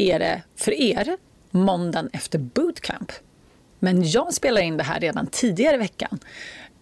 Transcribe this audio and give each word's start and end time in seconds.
är 0.00 0.18
det 0.18 0.42
för 0.56 0.72
er 0.72 1.16
måndagen 1.50 2.10
efter 2.12 2.38
bootcamp. 2.38 3.12
Men 3.78 4.10
jag 4.10 4.34
spelar 4.34 4.60
in 4.60 4.76
det 4.76 4.82
här 4.82 5.00
redan 5.00 5.26
tidigare 5.26 5.74
i 5.74 5.78
veckan. 5.78 6.18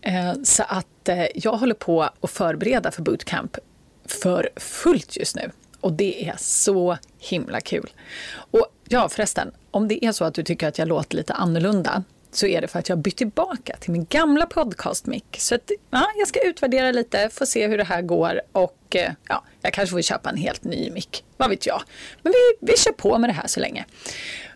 Eh, 0.00 0.34
så 0.44 0.62
att 0.68 1.08
eh, 1.08 1.26
jag 1.34 1.52
håller 1.52 1.74
på 1.74 2.02
att 2.02 2.30
förbereda 2.30 2.90
för 2.90 3.02
bootcamp 3.02 3.56
för 4.04 4.48
fullt 4.56 5.16
just 5.16 5.36
nu. 5.36 5.50
Och 5.80 5.92
det 5.92 6.28
är 6.28 6.34
så 6.38 6.98
himla 7.18 7.60
kul. 7.60 7.90
Och 8.34 8.66
ja, 8.88 9.08
förresten, 9.08 9.52
om 9.70 9.88
det 9.88 10.04
är 10.04 10.12
så 10.12 10.24
att 10.24 10.34
du 10.34 10.42
tycker 10.42 10.68
att 10.68 10.78
jag 10.78 10.88
låter 10.88 11.16
lite 11.16 11.34
annorlunda 11.34 12.04
så 12.30 12.46
är 12.46 12.60
det 12.60 12.68
för 12.68 12.78
att 12.78 12.88
jag 12.88 12.98
bytt 12.98 13.16
tillbaka 13.16 13.76
till 13.80 13.90
min 13.90 14.04
gamla 14.04 14.46
podcastmick. 14.46 15.36
Så 15.38 15.54
att, 15.54 15.70
ja, 15.90 16.06
jag 16.16 16.28
ska 16.28 16.40
utvärdera 16.40 16.92
lite, 16.92 17.28
få 17.28 17.46
se 17.46 17.66
hur 17.66 17.78
det 17.78 17.84
här 17.84 18.02
går 18.02 18.40
och 18.52 18.96
eh, 18.96 19.12
ja, 19.28 19.44
jag 19.60 19.72
kanske 19.72 19.92
får 19.92 20.02
köpa 20.02 20.30
en 20.30 20.36
helt 20.36 20.64
ny 20.64 20.90
mick. 20.90 21.24
Vad 21.36 21.50
vet 21.50 21.66
jag. 21.66 21.82
Men 22.22 22.32
vi, 22.32 22.72
vi 22.72 22.76
kör 22.76 22.92
på 22.92 23.18
med 23.18 23.30
det 23.30 23.34
här 23.34 23.46
så 23.46 23.60
länge. 23.60 23.84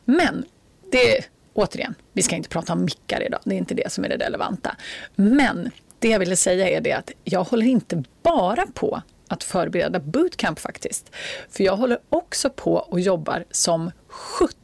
Men 0.04 0.44
det, 0.92 1.24
återigen, 1.54 1.94
vi 2.12 2.22
ska 2.22 2.36
inte 2.36 2.48
prata 2.48 2.72
om 2.72 2.84
mickar 2.84 3.22
idag. 3.22 3.40
Det 3.44 3.54
är 3.54 3.58
inte 3.58 3.74
det 3.74 3.92
som 3.92 4.04
är 4.04 4.08
det 4.08 4.16
relevanta. 4.16 4.76
Men 5.14 5.70
det 5.98 6.08
jag 6.08 6.18
ville 6.18 6.36
säga 6.36 6.68
är 6.68 6.80
det 6.80 6.92
att 6.92 7.10
jag 7.24 7.44
håller 7.44 7.66
inte 7.66 8.04
bara 8.22 8.66
på 8.66 9.02
att 9.28 9.44
förbereda 9.44 10.00
bootcamp 10.00 10.58
faktiskt. 10.58 11.10
För 11.50 11.64
jag 11.64 11.76
håller 11.76 11.98
också 12.08 12.50
på 12.50 12.74
och 12.74 13.00
jobbar 13.00 13.44
som 13.50 13.90
17 14.08 14.60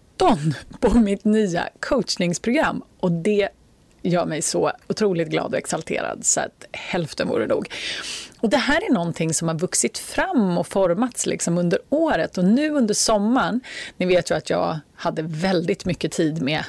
på 0.81 0.91
mitt 0.91 1.25
nya 1.25 1.69
coachningsprogram 1.81 2.83
och 3.01 3.13
det 3.13 3.49
gör 4.03 4.27
mig 4.27 4.43
så 4.43 4.73
otroligt 4.89 5.29
glad 5.29 5.53
och 5.53 5.59
exalterad 5.59 6.25
så 6.25 6.41
att 6.41 6.65
hälften 6.73 7.29
vore 7.29 7.47
nog. 7.47 7.69
Och 8.41 8.51
det 8.51 8.57
här 8.57 8.91
är 8.91 8.93
någonting 8.93 9.35
som 9.35 9.49
har 9.49 9.55
vuxit 9.59 9.99
fram 9.99 10.59
och 10.59 10.67
formats 10.67 11.27
liksom 11.27 11.59
under 11.59 11.79
året 11.89 12.39
och 12.39 12.45
nu 12.45 12.71
under 12.71 12.95
sommaren, 12.95 13.61
ni 13.97 14.07
vet 14.07 14.31
ju 14.31 14.35
att 14.35 14.51
jag 14.51 14.79
hade 14.95 15.23
väldigt 15.23 15.85
mycket 15.85 16.13
tid 16.13 16.43
med 16.43 16.65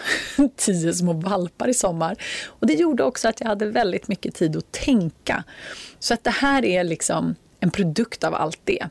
tio 0.55 0.93
små 0.93 1.13
valpar 1.13 1.67
i 1.67 1.73
sommar 1.73 2.15
och 2.45 2.67
det 2.67 2.73
gjorde 2.73 3.03
också 3.03 3.27
att 3.27 3.39
jag 3.39 3.47
hade 3.47 3.65
väldigt 3.65 4.07
mycket 4.07 4.35
tid 4.35 4.57
att 4.57 4.71
tänka. 4.71 5.43
Så 5.99 6.13
att 6.13 6.23
det 6.23 6.31
här 6.31 6.65
är 6.65 6.83
liksom 6.83 7.35
en 7.59 7.71
produkt 7.71 8.23
av 8.23 8.35
allt 8.35 8.59
det. 8.63 8.87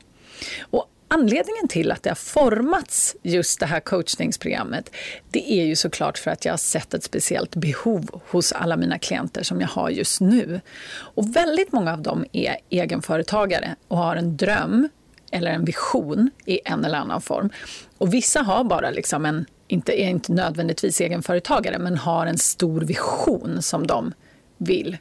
Och 0.59 0.89
Anledningen 1.09 1.67
till 1.67 1.91
att 1.91 2.03
det 2.03 2.09
har 2.09 2.15
formats 2.15 3.15
just 3.21 3.59
det 3.59 3.65
här 3.65 3.79
coachningsprogrammet, 3.79 4.95
det 5.31 5.51
är 5.51 5.65
ju 5.65 5.75
såklart 5.75 6.17
för 6.17 6.31
att 6.31 6.45
jag 6.45 6.53
har 6.53 6.57
sett 6.57 6.93
ett 6.93 7.03
speciellt 7.03 7.55
behov 7.55 8.21
hos 8.29 8.51
alla 8.51 8.77
mina 8.77 8.99
klienter 8.99 9.43
som 9.43 9.61
jag 9.61 9.67
har 9.67 9.89
just 9.89 10.21
nu. 10.21 10.61
Och 10.97 11.35
väldigt 11.35 11.71
många 11.71 11.93
av 11.93 12.01
dem 12.01 12.25
är 12.31 12.57
egenföretagare 12.69 13.75
och 13.87 13.97
har 13.97 14.15
en 14.15 14.37
dröm 14.37 14.89
eller 15.31 15.51
en 15.51 15.65
vision 15.65 16.31
i 16.45 16.59
en 16.65 16.85
eller 16.85 16.97
annan 16.97 17.21
form. 17.21 17.49
Och 17.97 18.13
vissa 18.13 18.41
har 18.41 18.63
bara 18.63 18.89
liksom 18.89 19.25
en, 19.25 19.45
inte, 19.67 20.01
är 20.01 20.09
inte 20.09 20.31
nödvändigtvis 20.31 21.01
egenföretagare, 21.01 21.79
men 21.79 21.97
har 21.97 22.25
en 22.25 22.37
stor 22.37 22.81
vision 22.81 23.61
som 23.61 23.87
de 23.87 24.13
vill 24.57 24.97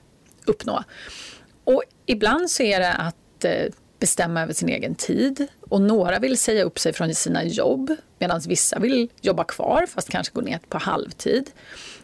uppnå. 0.47 0.85
Och 1.65 1.83
ibland 2.07 2.51
så 2.51 2.63
är 2.63 2.81
det 2.81 2.93
att 2.93 3.45
eh, 3.45 3.73
bestämma 4.07 4.43
över 4.43 4.53
sin 4.53 4.69
egen 4.69 4.95
tid. 4.95 5.47
Och 5.61 5.81
några 5.81 6.19
vill 6.19 6.39
säga 6.39 6.65
upp 6.65 6.79
sig 6.79 6.93
från 6.93 7.15
sina 7.15 7.45
jobb 7.45 7.97
medan 8.19 8.41
vissa 8.49 8.79
vill 8.79 9.09
jobba 9.21 9.45
kvar 9.45 9.87
fast 9.87 10.09
kanske 10.09 10.35
gå 10.35 10.41
ner 10.41 10.61
på 10.69 10.79
halvtid. 10.79 11.51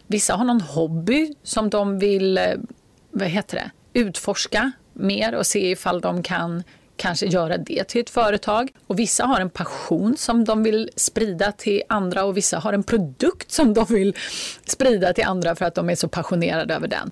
Vissa 0.07 0.35
har 0.35 0.45
någon 0.45 0.61
hobby 0.61 1.35
som 1.43 1.71
de 1.71 1.99
vill 1.99 2.39
eh, 2.39 2.45
vad 3.11 3.29
heter 3.29 3.57
det, 3.57 4.01
utforska 4.01 4.73
mer 4.93 5.35
och 5.35 5.47
se 5.47 5.71
ifall 5.71 6.01
de 6.01 6.23
kan 6.23 6.63
kanske 6.97 7.27
göra 7.27 7.57
det 7.57 7.85
till 7.85 8.01
ett 8.01 8.11
företag. 8.11 8.73
Och 8.87 8.99
vissa 8.99 9.25
har 9.25 9.41
en 9.41 9.51
passion 9.51 10.17
som 10.17 10.45
de 10.45 10.63
vill 10.63 10.91
sprida 10.97 11.53
till 11.53 11.83
andra 11.89 12.25
och 12.25 12.37
vissa 12.37 12.59
har 12.59 12.73
en 12.73 12.83
produkt 12.83 13.53
som 13.53 13.75
de 13.75 13.85
vill 13.85 14.17
sprida 14.65 15.13
till 15.13 15.25
andra 15.25 15.55
för 15.55 15.65
att 15.65 15.75
de 15.75 15.91
är 15.91 15.95
så 15.95 16.09
passionerade 16.09 16.75
över 16.75 16.89
den. 16.89 17.11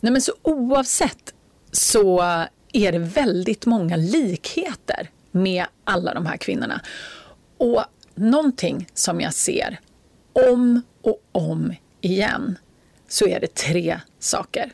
Nej, 0.00 0.12
men 0.12 0.22
så 0.22 0.32
oavsett 0.42 1.34
så 1.72 2.24
är 2.72 2.92
det 2.92 2.98
väldigt 2.98 3.66
många 3.66 3.96
likheter 3.96 5.10
med 5.30 5.66
alla 5.84 6.14
de 6.14 6.26
här 6.26 6.36
kvinnorna. 6.36 6.80
Och 7.58 7.84
någonting 8.14 8.88
som 8.94 9.20
jag 9.20 9.34
ser 9.34 9.80
om 10.32 10.82
och 11.02 11.22
om 11.32 11.74
igen 12.00 12.58
så 13.08 13.26
är 13.26 13.40
det 13.40 13.54
tre 13.54 14.00
saker. 14.18 14.72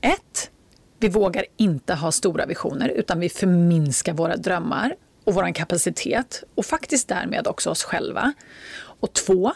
Ett, 0.00 0.50
vi 0.98 1.08
vågar 1.08 1.44
inte 1.56 1.94
ha 1.94 2.12
stora 2.12 2.46
visioner 2.46 2.88
utan 2.88 3.20
vi 3.20 3.28
förminskar 3.28 4.12
våra 4.12 4.36
drömmar 4.36 4.94
och 5.24 5.34
vår 5.34 5.54
kapacitet 5.54 6.44
och 6.54 6.66
faktiskt 6.66 7.08
därmed 7.08 7.46
också 7.46 7.70
oss 7.70 7.84
själva. 7.84 8.32
Och 9.00 9.12
två, 9.12 9.52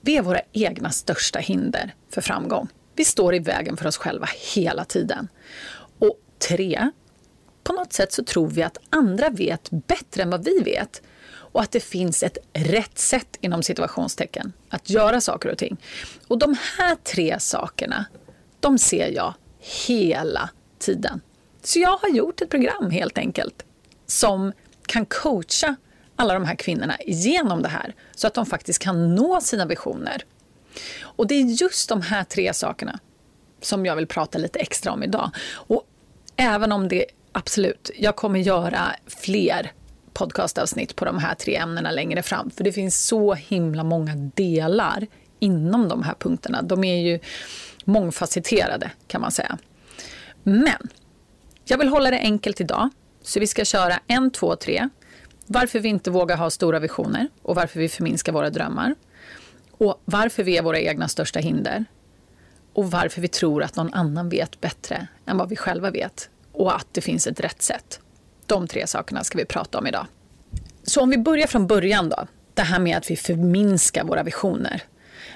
vi 0.00 0.16
är 0.16 0.22
våra 0.22 0.40
egna 0.52 0.90
största 0.90 1.38
hinder 1.38 1.94
för 2.10 2.20
framgång. 2.20 2.68
Vi 2.94 3.04
står 3.04 3.34
i 3.34 3.38
vägen 3.38 3.76
för 3.76 3.86
oss 3.86 3.96
själva 3.96 4.28
hela 4.54 4.84
tiden. 4.84 5.28
Och 5.98 6.16
tre, 6.48 6.90
på 7.64 7.72
något 7.72 7.92
sätt 7.92 8.12
så 8.12 8.24
tror 8.24 8.48
vi 8.48 8.62
att 8.62 8.78
andra 8.90 9.30
vet 9.30 9.68
bättre 9.70 10.22
än 10.22 10.30
vad 10.30 10.44
vi 10.44 10.58
vet 10.58 11.02
och 11.52 11.60
att 11.62 11.70
det 11.70 11.80
finns 11.80 12.22
ett 12.22 12.38
rätt 12.52 12.98
sätt 12.98 13.36
inom 13.40 13.62
situationstecken 13.62 14.52
att 14.68 14.90
göra 14.90 15.20
saker 15.20 15.48
och 15.48 15.58
ting. 15.58 15.76
Och 16.28 16.38
de 16.38 16.56
här 16.78 16.94
tre 16.94 17.40
sakerna, 17.40 18.04
de 18.60 18.78
ser 18.78 19.08
jag 19.08 19.34
hela 19.86 20.50
tiden. 20.78 21.20
Så 21.62 21.78
jag 21.78 21.96
har 21.96 22.08
gjort 22.08 22.42
ett 22.42 22.50
program 22.50 22.90
helt 22.90 23.18
enkelt 23.18 23.64
som 24.06 24.52
kan 24.86 25.06
coacha 25.06 25.76
alla 26.16 26.34
de 26.34 26.44
här 26.44 26.54
kvinnorna 26.54 26.96
genom 27.06 27.62
det 27.62 27.68
här 27.68 27.94
så 28.14 28.26
att 28.26 28.34
de 28.34 28.46
faktiskt 28.46 28.78
kan 28.78 29.14
nå 29.14 29.40
sina 29.40 29.66
visioner. 29.66 30.24
Och 31.00 31.26
det 31.26 31.34
är 31.34 31.44
just 31.44 31.88
de 31.88 32.02
här 32.02 32.24
tre 32.24 32.54
sakerna 32.54 32.98
som 33.60 33.86
jag 33.86 33.96
vill 33.96 34.06
prata 34.06 34.38
lite 34.38 34.58
extra 34.58 34.92
om 34.92 35.02
idag. 35.02 35.30
Och 35.52 35.86
även 36.36 36.72
om 36.72 36.88
det 36.88 37.04
absolut, 37.32 37.90
jag 37.96 38.16
kommer 38.16 38.38
göra 38.38 38.96
fler 39.06 39.72
podcastavsnitt 40.12 40.96
på 40.96 41.04
de 41.04 41.18
här 41.18 41.34
tre 41.34 41.56
ämnena 41.56 41.90
längre 41.90 42.22
fram. 42.22 42.50
För 42.50 42.64
det 42.64 42.72
finns 42.72 43.06
så 43.06 43.34
himla 43.34 43.84
många 43.84 44.14
delar 44.16 45.06
inom 45.38 45.88
de 45.88 46.02
här 46.02 46.14
punkterna. 46.14 46.62
De 46.62 46.84
är 46.84 47.00
ju 47.00 47.18
mångfacetterade 47.84 48.90
kan 49.06 49.20
man 49.20 49.32
säga. 49.32 49.58
Men 50.42 50.88
jag 51.64 51.78
vill 51.78 51.88
hålla 51.88 52.10
det 52.10 52.18
enkelt 52.18 52.60
idag. 52.60 52.88
Så 53.22 53.40
vi 53.40 53.46
ska 53.46 53.64
köra 53.64 54.00
en, 54.06 54.30
två, 54.30 54.56
tre. 54.56 54.88
Varför 55.46 55.80
vi 55.80 55.88
inte 55.88 56.10
vågar 56.10 56.36
ha 56.36 56.50
stora 56.50 56.78
visioner 56.78 57.28
och 57.42 57.54
varför 57.54 57.80
vi 57.80 57.88
förminskar 57.88 58.32
våra 58.32 58.50
drömmar. 58.50 58.94
Och 59.70 60.02
varför 60.04 60.42
vi 60.42 60.56
är 60.56 60.62
våra 60.62 60.80
egna 60.80 61.08
största 61.08 61.38
hinder. 61.38 61.84
Och 62.72 62.90
varför 62.90 63.20
vi 63.20 63.28
tror 63.28 63.62
att 63.62 63.76
någon 63.76 63.94
annan 63.94 64.28
vet 64.28 64.60
bättre 64.60 65.06
än 65.26 65.36
vad 65.36 65.48
vi 65.48 65.56
själva 65.56 65.90
vet 65.90 66.30
och 66.52 66.76
att 66.76 66.86
det 66.92 67.00
finns 67.00 67.26
ett 67.26 67.40
rätt 67.40 67.62
sätt. 67.62 68.00
De 68.46 68.68
tre 68.68 68.86
sakerna 68.86 69.24
ska 69.24 69.38
vi 69.38 69.44
prata 69.44 69.78
om 69.78 69.86
idag. 69.86 70.06
Så 70.82 71.00
om 71.00 71.10
vi 71.10 71.18
börjar 71.18 71.46
från 71.46 71.66
början 71.66 72.08
då. 72.08 72.26
Det 72.54 72.62
här 72.62 72.78
med 72.78 72.96
att 72.96 73.10
vi 73.10 73.16
förminskar 73.16 74.04
våra 74.04 74.22
visioner. 74.22 74.82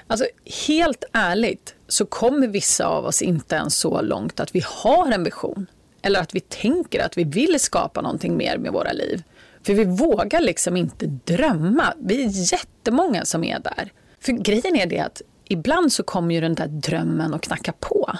Alltså 0.07 0.25
helt 0.67 1.03
ärligt 1.11 1.75
så 1.87 2.05
kommer 2.05 2.47
vissa 2.47 2.85
av 2.85 3.05
oss 3.05 3.21
inte 3.21 3.55
ens 3.55 3.77
så 3.77 4.01
långt 4.01 4.39
att 4.39 4.55
vi 4.55 4.63
har 4.65 5.11
en 5.11 5.23
vision. 5.23 5.65
Eller 6.01 6.19
att 6.19 6.35
vi 6.35 6.39
tänker 6.39 7.05
att 7.05 7.17
vi 7.17 7.23
vill 7.23 7.59
skapa 7.59 8.01
någonting 8.01 8.37
mer 8.37 8.57
med 8.57 8.71
våra 8.71 8.91
liv. 8.91 9.23
För 9.63 9.73
vi 9.73 9.83
vågar 9.83 10.41
liksom 10.41 10.77
inte 10.77 11.05
drömma. 11.05 11.93
Vi 11.99 12.23
är 12.25 12.53
jättemånga 12.53 13.25
som 13.25 13.43
är 13.43 13.59
där. 13.59 13.91
För 14.19 14.31
grejen 14.31 14.75
är 14.75 14.85
det 14.85 14.99
att 14.99 15.21
ibland 15.45 15.91
så 15.91 16.03
kommer 16.03 16.35
ju 16.35 16.41
den 16.41 16.55
där 16.55 16.67
drömmen 16.67 17.33
att 17.33 17.41
knacka 17.41 17.73
på. 17.79 18.11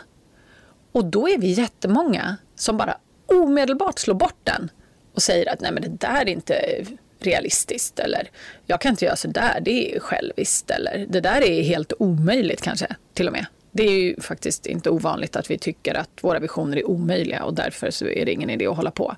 Och 0.96 1.06
då 1.06 1.30
är 1.30 1.38
vi 1.38 1.48
jättemånga 1.52 2.38
som 2.56 2.78
bara 2.78 2.98
omedelbart 3.26 4.00
slår 4.00 4.16
bort 4.16 4.40
den 4.44 4.72
och 5.14 5.22
säger 5.22 5.54
att 5.54 5.60
nej 5.60 5.72
men 5.72 5.84
det 5.84 6.08
där 6.08 6.22
är 6.22 6.30
inte 6.30 6.86
realistiskt 7.20 8.00
eller 8.00 8.30
jag 8.66 8.82
kan 8.82 8.90
inte 8.92 9.06
göra 9.06 9.16
så 9.16 9.28
där, 9.28 9.60
det 9.62 9.96
är 9.96 10.00
själviskt 10.00 10.72
eller 10.72 11.06
det 11.10 11.20
där 11.20 11.42
är 11.42 11.64
helt 11.64 11.94
omöjligt 12.00 12.62
kanske 12.62 12.96
till 13.14 13.28
och 13.28 13.34
med. 13.34 13.46
Det 13.72 13.84
är 13.84 14.00
ju 14.00 14.22
faktiskt 14.22 14.66
inte 14.66 14.90
ovanligt 14.90 15.36
att 15.36 15.52
vi 15.52 15.58
tycker 15.58 15.94
att 15.94 16.10
våra 16.22 16.40
visioner 16.40 16.78
är 16.78 16.90
omöjliga 16.90 17.44
och 17.44 17.54
därför 17.54 17.92
så 17.92 18.06
är 18.06 18.26
det 18.26 18.32
ingen 18.32 18.50
idé 18.50 18.68
att 18.68 18.78
hålla 18.78 18.92
på. 18.92 19.16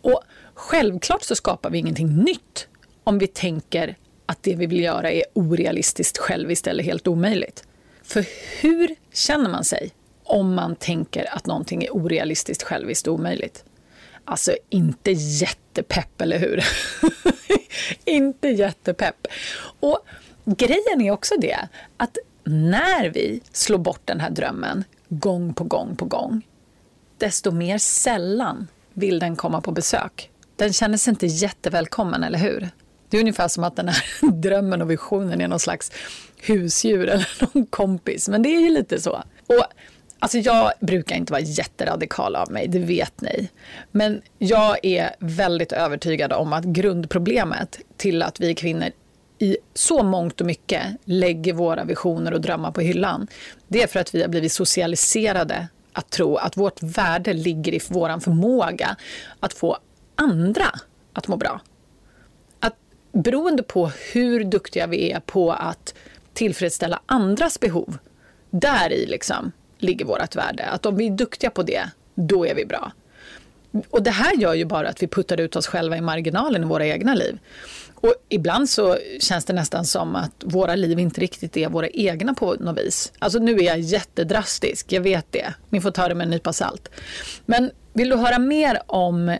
Och 0.00 0.22
självklart 0.54 1.22
så 1.22 1.36
skapar 1.36 1.70
vi 1.70 1.78
ingenting 1.78 2.16
nytt 2.16 2.68
om 3.04 3.18
vi 3.18 3.26
tänker 3.26 3.96
att 4.26 4.42
det 4.42 4.54
vi 4.54 4.66
vill 4.66 4.80
göra 4.80 5.10
är 5.10 5.24
orealistiskt 5.32 6.18
själviskt 6.18 6.66
eller 6.66 6.84
helt 6.84 7.06
omöjligt. 7.06 7.64
För 8.02 8.26
hur 8.60 8.96
känner 9.12 9.50
man 9.50 9.64
sig 9.64 9.92
om 10.32 10.54
man 10.54 10.76
tänker 10.76 11.34
att 11.36 11.46
någonting 11.46 11.84
är 11.84 11.96
orealistiskt 11.96 12.62
själviskt 12.62 13.06
och 13.06 13.14
omöjligt? 13.14 13.64
Alltså 14.24 14.56
inte 14.68 15.10
jättepepp, 15.12 16.20
eller 16.20 16.38
hur? 16.38 16.64
inte 18.04 18.48
jättepepp. 18.48 19.26
Och 19.80 19.98
grejen 20.44 21.00
är 21.00 21.10
också 21.10 21.34
det 21.40 21.68
att 21.96 22.18
när 22.44 23.10
vi 23.10 23.40
slår 23.52 23.78
bort 23.78 24.00
den 24.04 24.20
här 24.20 24.30
drömmen 24.30 24.84
gång 25.08 25.54
på 25.54 25.64
gång 25.64 25.96
på 25.96 26.04
gång, 26.04 26.42
desto 27.18 27.50
mer 27.50 27.78
sällan 27.78 28.68
vill 28.92 29.18
den 29.18 29.36
komma 29.36 29.60
på 29.60 29.72
besök. 29.72 30.30
Den 30.56 30.72
känner 30.72 30.98
sig 30.98 31.10
inte 31.10 31.26
jättevälkommen, 31.26 32.24
eller 32.24 32.38
hur? 32.38 32.68
Det 33.08 33.16
är 33.16 33.20
ungefär 33.20 33.48
som 33.48 33.64
att 33.64 33.76
den 33.76 33.88
här 33.88 34.30
drömmen 34.32 34.82
och 34.82 34.90
visionen 34.90 35.40
är 35.40 35.48
någon 35.48 35.60
slags 35.60 35.92
husdjur 36.42 37.08
eller 37.08 37.28
någon 37.40 37.66
kompis, 37.66 38.28
men 38.28 38.42
det 38.42 38.48
är 38.48 38.60
ju 38.60 38.70
lite 38.70 39.00
så. 39.00 39.22
Och 39.46 39.64
Alltså 40.22 40.38
jag 40.38 40.72
brukar 40.80 41.16
inte 41.16 41.32
vara 41.32 41.42
jätteradikal 41.42 42.36
av 42.36 42.52
mig, 42.52 42.68
det 42.68 42.78
vet 42.78 43.20
ni. 43.20 43.48
Men 43.90 44.22
jag 44.38 44.84
är 44.84 45.10
väldigt 45.18 45.72
övertygad 45.72 46.32
om 46.32 46.52
att 46.52 46.64
grundproblemet 46.64 47.78
till 47.96 48.22
att 48.22 48.40
vi 48.40 48.54
kvinnor 48.54 48.88
i 49.38 49.56
så 49.74 50.02
mångt 50.02 50.40
och 50.40 50.46
mycket 50.46 50.82
lägger 51.04 51.52
våra 51.52 51.84
visioner 51.84 52.34
och 52.34 52.40
drömmar 52.40 52.70
på 52.72 52.80
hyllan, 52.80 53.28
det 53.68 53.82
är 53.82 53.86
för 53.86 54.00
att 54.00 54.14
vi 54.14 54.22
har 54.22 54.28
blivit 54.28 54.52
socialiserade 54.52 55.68
att 55.92 56.10
tro 56.10 56.36
att 56.36 56.56
vårt 56.56 56.82
värde 56.82 57.32
ligger 57.32 57.74
i 57.74 57.80
vår 57.88 58.20
förmåga 58.20 58.96
att 59.40 59.52
få 59.52 59.78
andra 60.14 60.66
att 61.12 61.28
må 61.28 61.36
bra. 61.36 61.60
Att 62.60 62.76
beroende 63.12 63.62
på 63.62 63.90
hur 64.12 64.44
duktiga 64.44 64.86
vi 64.86 65.12
är 65.12 65.20
på 65.20 65.52
att 65.52 65.94
tillfredsställa 66.32 67.00
andras 67.06 67.60
behov, 67.60 67.98
där 68.50 68.92
i 68.92 69.06
liksom 69.06 69.52
ligger 69.82 70.04
vårt 70.04 70.36
värde. 70.36 70.64
Att 70.64 70.86
om 70.86 70.96
vi 70.96 71.06
är 71.06 71.10
duktiga 71.10 71.50
på 71.50 71.62
det, 71.62 71.90
då 72.14 72.46
är 72.46 72.54
vi 72.54 72.64
bra. 72.64 72.92
Och 73.90 74.02
det 74.02 74.10
här 74.10 74.36
gör 74.36 74.54
ju 74.54 74.64
bara 74.64 74.88
att 74.88 75.02
vi 75.02 75.08
puttar 75.08 75.40
ut 75.40 75.56
oss 75.56 75.66
själva 75.66 75.96
i 75.96 76.00
marginalen 76.00 76.62
i 76.62 76.66
våra 76.66 76.86
egna 76.86 77.14
liv. 77.14 77.38
Och 77.94 78.14
ibland 78.28 78.70
så 78.70 78.98
känns 79.20 79.44
det 79.44 79.52
nästan 79.52 79.84
som 79.84 80.16
att 80.16 80.44
våra 80.44 80.74
liv 80.74 80.98
inte 80.98 81.20
riktigt 81.20 81.56
är 81.56 81.68
våra 81.68 81.88
egna 81.88 82.34
på 82.34 82.54
något 82.54 82.78
vis. 82.78 83.12
Alltså 83.18 83.38
nu 83.38 83.56
är 83.56 83.62
jag 83.62 83.80
jättedrastisk, 83.80 84.92
jag 84.92 85.00
vet 85.00 85.26
det. 85.30 85.54
Ni 85.70 85.80
får 85.80 85.90
ta 85.90 86.08
det 86.08 86.14
med 86.14 86.24
en 86.24 86.30
nypa 86.30 86.52
salt. 86.52 86.88
Men 87.46 87.70
vill 87.92 88.08
du 88.08 88.16
höra 88.16 88.38
mer 88.38 88.82
om 88.86 89.36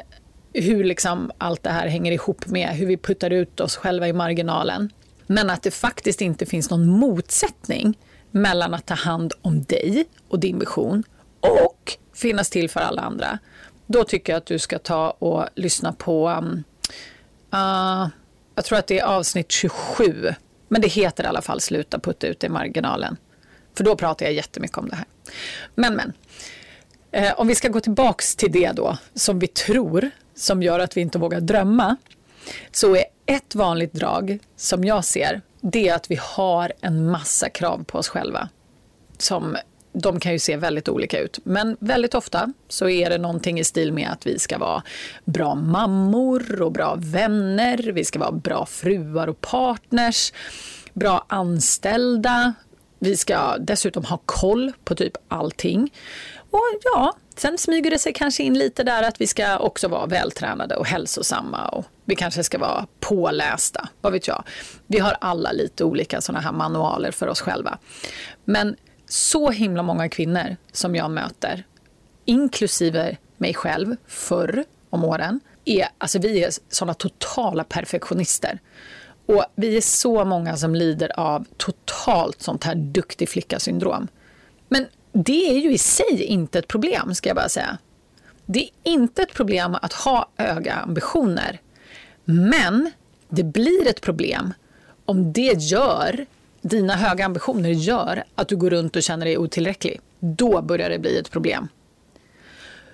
hur 0.52 0.84
liksom 0.84 1.30
allt 1.38 1.62
det 1.62 1.70
här 1.70 1.86
hänger 1.86 2.12
ihop 2.12 2.46
med 2.46 2.68
hur 2.68 2.86
vi 2.86 2.96
puttar 2.96 3.30
ut 3.30 3.60
oss 3.60 3.76
själva 3.76 4.08
i 4.08 4.12
marginalen, 4.12 4.90
men 5.26 5.50
att 5.50 5.62
det 5.62 5.70
faktiskt 5.70 6.20
inte 6.20 6.46
finns 6.46 6.70
någon 6.70 6.86
motsättning 6.86 7.98
mellan 8.32 8.74
att 8.74 8.86
ta 8.86 8.94
hand 8.94 9.32
om 9.42 9.62
dig 9.62 10.04
och 10.28 10.40
din 10.40 10.58
vision 10.58 11.04
och 11.40 11.98
finnas 12.14 12.50
till 12.50 12.70
för 12.70 12.80
alla 12.80 13.02
andra. 13.02 13.38
Då 13.86 14.04
tycker 14.04 14.32
jag 14.32 14.38
att 14.38 14.46
du 14.46 14.58
ska 14.58 14.78
ta 14.78 15.10
och 15.10 15.46
lyssna 15.54 15.92
på, 15.92 16.28
um, 16.28 16.64
uh, 17.54 18.08
jag 18.54 18.64
tror 18.64 18.78
att 18.78 18.86
det 18.86 18.98
är 18.98 19.04
avsnitt 19.04 19.50
27, 19.50 20.34
men 20.68 20.80
det 20.80 20.88
heter 20.88 21.24
i 21.24 21.26
alla 21.26 21.42
fall 21.42 21.60
Sluta 21.60 21.98
putta 21.98 22.26
ut 22.26 22.44
i 22.44 22.48
marginalen. 22.48 23.16
För 23.76 23.84
då 23.84 23.96
pratar 23.96 24.26
jag 24.26 24.32
jättemycket 24.32 24.78
om 24.78 24.88
det 24.88 24.96
här. 24.96 25.06
Men, 25.74 25.94
men. 25.94 26.12
Eh, 27.10 27.40
om 27.40 27.46
vi 27.46 27.54
ska 27.54 27.68
gå 27.68 27.80
tillbaks 27.80 28.36
till 28.36 28.52
det 28.52 28.72
då, 28.72 28.98
som 29.14 29.38
vi 29.38 29.46
tror, 29.46 30.10
som 30.34 30.62
gör 30.62 30.78
att 30.80 30.96
vi 30.96 31.00
inte 31.00 31.18
vågar 31.18 31.40
drömma, 31.40 31.96
så 32.72 32.96
är 32.96 33.04
ett 33.26 33.54
vanligt 33.54 33.92
drag 33.92 34.38
som 34.56 34.84
jag 34.84 35.04
ser 35.04 35.40
det 35.62 35.88
är 35.88 35.94
att 35.94 36.10
vi 36.10 36.18
har 36.20 36.72
en 36.80 37.10
massa 37.10 37.48
krav 37.48 37.84
på 37.84 37.98
oss 37.98 38.08
själva. 38.08 38.48
Som, 39.18 39.56
de 39.92 40.20
kan 40.20 40.32
ju 40.32 40.38
se 40.38 40.56
väldigt 40.56 40.88
olika 40.88 41.18
ut, 41.18 41.38
men 41.44 41.76
väldigt 41.80 42.14
ofta 42.14 42.52
så 42.68 42.88
är 42.88 43.10
det 43.10 43.18
någonting 43.18 43.58
i 43.58 43.64
stil 43.64 43.92
med 43.92 44.10
att 44.10 44.26
vi 44.26 44.38
ska 44.38 44.58
vara 44.58 44.82
bra 45.24 45.54
mammor 45.54 46.62
och 46.62 46.72
bra 46.72 46.94
vänner, 46.98 47.92
vi 47.92 48.04
ska 48.04 48.18
vara 48.18 48.32
bra 48.32 48.66
fruar 48.66 49.28
och 49.28 49.40
partners, 49.40 50.32
bra 50.92 51.26
anställda, 51.28 52.54
vi 52.98 53.16
ska 53.16 53.58
dessutom 53.58 54.04
ha 54.04 54.20
koll 54.26 54.72
på 54.84 54.94
typ 54.94 55.16
allting. 55.28 55.92
Och 56.52 56.60
ja, 56.82 57.16
sen 57.36 57.58
smyger 57.58 57.90
det 57.90 57.98
sig 57.98 58.12
kanske 58.12 58.42
in 58.42 58.58
lite 58.58 58.84
där 58.84 59.02
att 59.02 59.20
vi 59.20 59.26
ska 59.26 59.58
också 59.58 59.88
vara 59.88 60.06
vältränade 60.06 60.76
och 60.76 60.86
hälsosamma 60.86 61.68
och 61.68 61.84
vi 62.04 62.16
kanske 62.16 62.44
ska 62.44 62.58
vara 62.58 62.86
pålästa, 63.00 63.88
vad 64.00 64.12
vet 64.12 64.28
jag. 64.28 64.44
Vi 64.86 64.98
har 64.98 65.16
alla 65.20 65.52
lite 65.52 65.84
olika 65.84 66.20
sådana 66.20 66.40
här 66.40 66.52
manualer 66.52 67.10
för 67.10 67.26
oss 67.26 67.40
själva. 67.40 67.78
Men 68.44 68.76
så 69.06 69.50
himla 69.50 69.82
många 69.82 70.08
kvinnor 70.08 70.56
som 70.72 70.94
jag 70.94 71.10
möter, 71.10 71.64
inklusive 72.24 73.16
mig 73.36 73.54
själv 73.54 73.96
förr 74.06 74.64
om 74.90 75.04
åren, 75.04 75.40
är, 75.64 75.88
alltså 75.98 76.18
vi 76.18 76.44
är 76.44 76.50
sådana 76.68 76.94
totala 76.94 77.64
perfektionister. 77.64 78.58
Och 79.26 79.44
vi 79.54 79.76
är 79.76 79.80
så 79.80 80.24
många 80.24 80.56
som 80.56 80.74
lider 80.74 81.20
av 81.20 81.44
totalt 81.56 82.42
sånt 82.42 82.64
här 82.64 82.74
duktig 82.74 83.28
flicka-syndrom. 83.28 84.08
Men 84.68 84.86
det 85.12 85.50
är 85.50 85.58
ju 85.58 85.72
i 85.72 85.78
sig 85.78 86.22
inte 86.22 86.58
ett 86.58 86.68
problem, 86.68 87.14
ska 87.14 87.28
jag 87.28 87.36
bara 87.36 87.48
säga. 87.48 87.78
Det 88.46 88.62
är 88.62 88.70
inte 88.82 89.22
ett 89.22 89.34
problem 89.34 89.76
att 89.82 89.92
ha 89.92 90.28
höga 90.36 90.74
ambitioner. 90.74 91.60
Men 92.24 92.90
det 93.28 93.42
blir 93.42 93.88
ett 93.88 94.00
problem 94.00 94.54
om 95.04 95.32
det 95.32 95.62
gör, 95.62 96.26
dina 96.62 96.96
höga 96.96 97.24
ambitioner 97.26 97.70
gör 97.70 98.24
att 98.34 98.48
du 98.48 98.56
går 98.56 98.70
runt 98.70 98.96
och 98.96 99.02
känner 99.02 99.26
dig 99.26 99.38
otillräcklig. 99.38 100.00
Då 100.20 100.62
börjar 100.62 100.90
det 100.90 100.98
bli 100.98 101.18
ett 101.18 101.30
problem. 101.30 101.68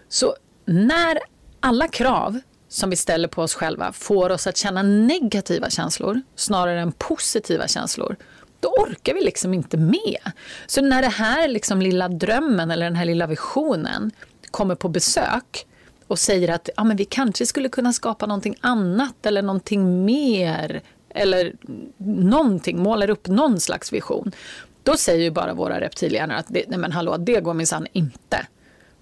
Så 0.08 0.34
när 0.64 1.18
alla 1.60 1.88
krav 1.88 2.40
som 2.68 2.90
vi 2.90 2.96
ställer 2.96 3.28
på 3.28 3.42
oss 3.42 3.54
själva 3.54 3.92
får 3.92 4.30
oss 4.30 4.46
att 4.46 4.56
känna 4.56 4.82
negativa 4.82 5.70
känslor 5.70 6.22
snarare 6.36 6.80
än 6.80 6.92
positiva 6.92 7.68
känslor, 7.68 8.16
då 8.60 8.68
orkar 8.68 9.14
vi 9.14 9.20
liksom 9.20 9.54
inte 9.54 9.76
med. 9.76 10.32
Så 10.66 10.82
när 10.82 11.02
det 11.02 11.08
här 11.08 11.48
liksom 11.48 11.82
lilla 11.82 12.08
drömmen 12.08 12.70
eller 12.70 12.86
den 12.86 12.96
här 12.96 13.04
lilla 13.04 13.26
visionen 13.26 14.10
kommer 14.50 14.74
på 14.74 14.88
besök 14.88 15.66
och 16.06 16.18
säger 16.18 16.48
att 16.48 16.68
ja, 16.76 16.84
men 16.84 16.96
vi 16.96 17.04
kanske 17.04 17.46
skulle 17.46 17.68
kunna 17.68 17.92
skapa 17.92 18.26
någonting 18.26 18.56
annat 18.60 19.26
eller 19.26 19.42
någonting 19.42 20.04
mer 20.04 20.82
eller 21.10 21.52
någonting, 22.06 22.82
målar 22.82 23.10
upp 23.10 23.26
någon 23.28 23.60
slags 23.60 23.92
vision. 23.92 24.32
Då 24.82 24.96
säger 24.96 25.22
ju 25.22 25.30
bara 25.30 25.54
våra 25.54 25.80
reptilhjärnor 25.80 26.34
att 26.34 26.46
det, 26.48 26.64
nej 26.68 26.78
men 26.78 26.92
hallå, 26.92 27.16
det 27.16 27.40
går 27.40 27.54
minsann 27.54 27.86
inte. 27.92 28.46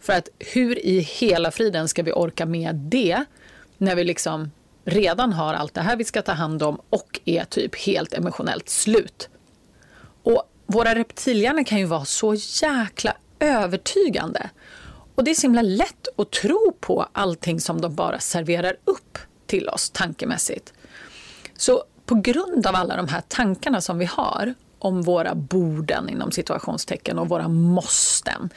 För 0.00 0.12
att 0.12 0.28
hur 0.38 0.86
i 0.86 0.98
hela 0.98 1.50
friden 1.50 1.88
ska 1.88 2.02
vi 2.02 2.12
orka 2.12 2.46
med 2.46 2.74
det 2.74 3.24
när 3.78 3.96
vi 3.96 4.04
liksom 4.04 4.50
redan 4.84 5.32
har 5.32 5.54
allt 5.54 5.74
det 5.74 5.80
här 5.80 5.96
vi 5.96 6.04
ska 6.04 6.22
ta 6.22 6.32
hand 6.32 6.62
om 6.62 6.80
och 6.90 7.20
är 7.24 7.44
typ 7.44 7.76
helt 7.76 8.14
emotionellt 8.14 8.68
slut. 8.68 9.28
Och 10.26 10.42
våra 10.66 10.94
reptilhjärnor 10.94 11.64
kan 11.64 11.78
ju 11.78 11.84
vara 11.84 12.04
så 12.04 12.34
jäkla 12.34 13.16
övertygande. 13.40 14.50
Och 15.14 15.24
det 15.24 15.30
är 15.30 15.34
så 15.34 15.42
himla 15.42 15.62
lätt 15.62 16.08
att 16.16 16.30
tro 16.32 16.72
på 16.80 17.08
allting 17.12 17.60
som 17.60 17.80
de 17.80 17.94
bara 17.94 18.18
serverar 18.18 18.76
upp 18.84 19.18
till 19.46 19.68
oss 19.68 19.90
tankemässigt. 19.90 20.72
Så 21.56 21.84
på 22.06 22.14
grund 22.14 22.66
av 22.66 22.74
alla 22.74 22.96
de 22.96 23.08
här 23.08 23.22
tankarna 23.28 23.80
som 23.80 23.98
vi 23.98 24.04
har 24.04 24.54
om 24.78 25.02
våra 25.02 25.34
borden 25.34 26.08
inom 26.08 26.30
situationstecken 26.30 27.18
och 27.18 27.28
våra 27.28 27.48
måsten 27.48 28.50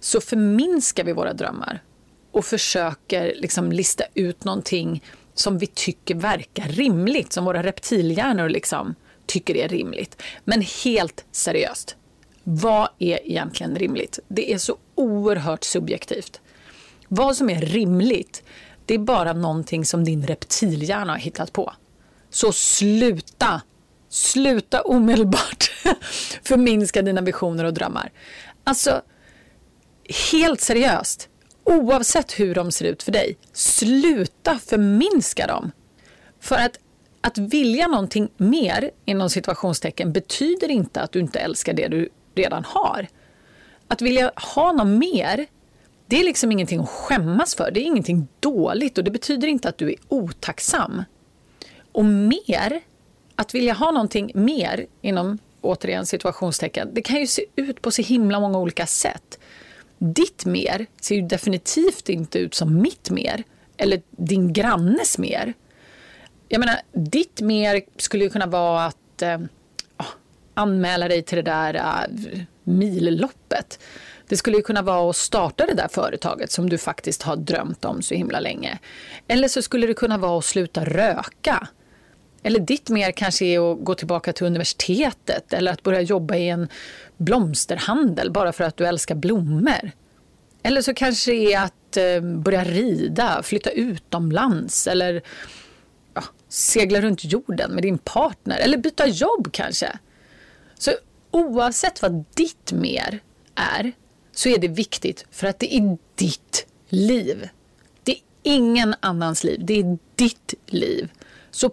så 0.00 0.20
förminskar 0.20 1.04
vi 1.04 1.12
våra 1.12 1.32
drömmar 1.32 1.82
och 2.30 2.44
försöker 2.44 3.34
liksom 3.36 3.72
lista 3.72 4.04
ut 4.14 4.44
någonting 4.44 5.04
som 5.34 5.58
vi 5.58 5.66
tycker 5.66 6.14
verkar 6.14 6.68
rimligt, 6.68 7.32
som 7.32 7.44
våra 7.44 7.62
reptilhjärnor 7.62 8.48
liksom 8.48 8.94
tycker 9.26 9.56
är 9.56 9.68
rimligt. 9.68 10.22
Men 10.44 10.64
helt 10.84 11.24
seriöst, 11.32 11.96
vad 12.44 12.88
är 12.98 13.26
egentligen 13.30 13.76
rimligt? 13.76 14.18
Det 14.28 14.52
är 14.52 14.58
så 14.58 14.76
oerhört 14.94 15.64
subjektivt. 15.64 16.40
Vad 17.08 17.36
som 17.36 17.50
är 17.50 17.60
rimligt, 17.60 18.42
det 18.86 18.94
är 18.94 18.98
bara 18.98 19.32
någonting 19.32 19.84
som 19.84 20.04
din 20.04 20.26
reptilhjärna 20.26 21.12
har 21.12 21.18
hittat 21.18 21.52
på. 21.52 21.72
Så 22.30 22.52
sluta! 22.52 23.62
Sluta 24.08 24.82
omedelbart 24.82 25.70
förminska 26.42 27.02
dina 27.02 27.20
visioner 27.20 27.64
och 27.64 27.74
drömmar. 27.74 28.12
Alltså, 28.64 29.02
helt 30.32 30.60
seriöst, 30.60 31.28
oavsett 31.64 32.40
hur 32.40 32.54
de 32.54 32.72
ser 32.72 32.84
ut 32.84 33.02
för 33.02 33.12
dig, 33.12 33.36
sluta 33.52 34.58
förminska 34.58 35.46
dem. 35.46 35.72
För 36.40 36.56
att 36.56 36.78
att 37.26 37.38
vilja 37.38 37.88
någonting 37.88 38.28
mer 38.36 38.90
inom 39.04 39.30
situationstecken 39.30 40.12
betyder 40.12 40.70
inte 40.70 41.00
att 41.00 41.12
du 41.12 41.20
inte 41.20 41.38
älskar 41.38 41.72
det 41.72 41.88
du 41.88 42.08
redan 42.34 42.64
har. 42.64 43.06
Att 43.88 44.02
vilja 44.02 44.32
ha 44.54 44.72
något 44.72 44.86
mer, 44.86 45.46
det 46.06 46.20
är 46.20 46.24
liksom 46.24 46.52
ingenting 46.52 46.80
att 46.80 46.88
skämmas 46.88 47.54
för. 47.54 47.70
Det 47.70 47.80
är 47.80 47.84
ingenting 47.84 48.28
dåligt 48.40 48.98
och 48.98 49.04
det 49.04 49.10
betyder 49.10 49.48
inte 49.48 49.68
att 49.68 49.78
du 49.78 49.88
är 49.88 49.96
otacksam. 50.08 51.02
Och 51.92 52.04
mer 52.04 52.80
att 53.34 53.54
vilja 53.54 53.72
ha 53.72 53.90
någonting 53.90 54.30
mer 54.34 54.86
inom 55.00 55.38
återigen 55.60 56.06
situationstecken, 56.06 56.90
det 56.92 57.02
kan 57.02 57.20
ju 57.20 57.26
se 57.26 57.44
ut 57.56 57.82
på 57.82 57.90
så 57.90 58.02
himla 58.02 58.40
många 58.40 58.58
olika 58.58 58.86
sätt. 58.86 59.38
Ditt 59.98 60.44
mer 60.44 60.86
ser 61.00 61.14
ju 61.14 61.22
definitivt 61.22 62.08
inte 62.08 62.38
ut 62.38 62.54
som 62.54 62.82
mitt 62.82 63.10
mer 63.10 63.44
eller 63.76 64.02
din 64.10 64.52
grannes 64.52 65.18
mer. 65.18 65.54
Jag 66.48 66.60
menar, 66.60 66.76
ditt 66.92 67.40
mer 67.40 67.80
skulle 67.96 68.24
ju 68.24 68.30
kunna 68.30 68.46
vara 68.46 68.84
att 68.84 69.22
eh, 69.22 69.40
ah, 69.96 70.04
anmäla 70.54 71.08
dig 71.08 71.22
till 71.22 71.36
det 71.36 71.42
där 71.42 71.74
uh, 71.74 72.40
milloppet. 72.64 73.78
Det 74.28 74.36
skulle 74.36 74.56
ju 74.56 74.62
kunna 74.62 74.82
vara 74.82 75.10
att 75.10 75.16
starta 75.16 75.66
det 75.66 75.74
där 75.74 75.88
företaget 75.88 76.50
som 76.50 76.68
du 76.68 76.78
faktiskt 76.78 77.22
har 77.22 77.36
drömt 77.36 77.84
om 77.84 78.02
så 78.02 78.14
himla 78.14 78.40
länge. 78.40 78.78
Eller 79.28 79.48
så 79.48 79.62
skulle 79.62 79.86
det 79.86 79.94
kunna 79.94 80.18
vara 80.18 80.38
att 80.38 80.44
sluta 80.44 80.84
röka. 80.84 81.68
Eller 82.42 82.60
ditt 82.60 82.88
mer 82.88 83.12
kanske 83.12 83.44
är 83.44 83.72
att 83.72 83.84
gå 83.84 83.94
tillbaka 83.94 84.32
till 84.32 84.46
universitetet 84.46 85.52
eller 85.52 85.72
att 85.72 85.82
börja 85.82 86.00
jobba 86.00 86.36
i 86.36 86.48
en 86.48 86.68
blomsterhandel 87.16 88.30
bara 88.30 88.52
för 88.52 88.64
att 88.64 88.76
du 88.76 88.86
älskar 88.86 89.14
blommor. 89.14 89.90
Eller 90.62 90.82
så 90.82 90.94
kanske 90.94 91.30
det 91.30 91.52
är 91.52 91.64
att 91.64 91.96
eh, 91.96 92.20
börja 92.20 92.64
rida, 92.64 93.42
flytta 93.42 93.70
utomlands 93.70 94.86
eller 94.86 95.22
segla 96.48 97.00
runt 97.00 97.24
jorden 97.24 97.70
med 97.72 97.82
din 97.82 97.98
partner 97.98 98.58
eller 98.58 98.78
byta 98.78 99.06
jobb 99.06 99.48
kanske. 99.52 99.98
Så 100.78 100.90
oavsett 101.30 102.02
vad 102.02 102.24
ditt 102.34 102.72
mer 102.72 103.20
är 103.54 103.92
så 104.32 104.48
är 104.48 104.58
det 104.58 104.68
viktigt 104.68 105.26
för 105.30 105.46
att 105.46 105.58
det 105.58 105.76
är 105.76 105.98
ditt 106.14 106.66
liv. 106.88 107.48
Det 108.02 108.12
är 108.12 108.20
ingen 108.42 108.94
annans 109.00 109.44
liv, 109.44 109.60
det 109.64 109.80
är 109.80 109.98
ditt 110.14 110.54
liv. 110.66 111.10
Så, 111.50 111.70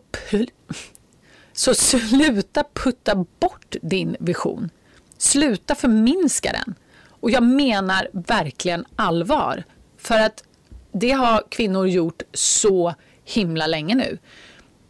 så 1.54 1.74
sluta 1.74 2.64
putta 2.74 3.16
bort 3.16 3.76
din 3.82 4.16
vision. 4.20 4.70
Sluta 5.18 5.76
förminska 5.76 6.52
den. 6.52 6.76
Och 7.08 7.32
jag 7.32 7.44
menar 7.44 8.08
verkligen 8.14 8.86
allvar. 8.96 9.64
För 9.98 10.20
att 10.20 10.44
det 10.92 11.12
har 11.12 11.44
kvinnor 11.50 11.88
gjort 11.88 12.22
så 12.34 12.96
himla 13.24 13.68
länge 13.68 13.96
nu. 13.96 14.18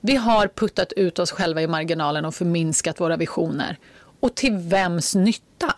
Vi 0.06 0.16
har 0.16 0.48
puttat 0.48 0.94
ut 0.94 1.20
oss 1.20 1.32
själva 1.32 1.62
i 1.62 1.68
marginalen 1.68 2.26
och 2.26 2.36
förminskat 2.36 3.00
våra 3.00 3.18
visioner. 3.18 3.78
Och 4.20 4.36
till 4.36 4.54
vems 4.58 5.16
nytta? 5.16 5.74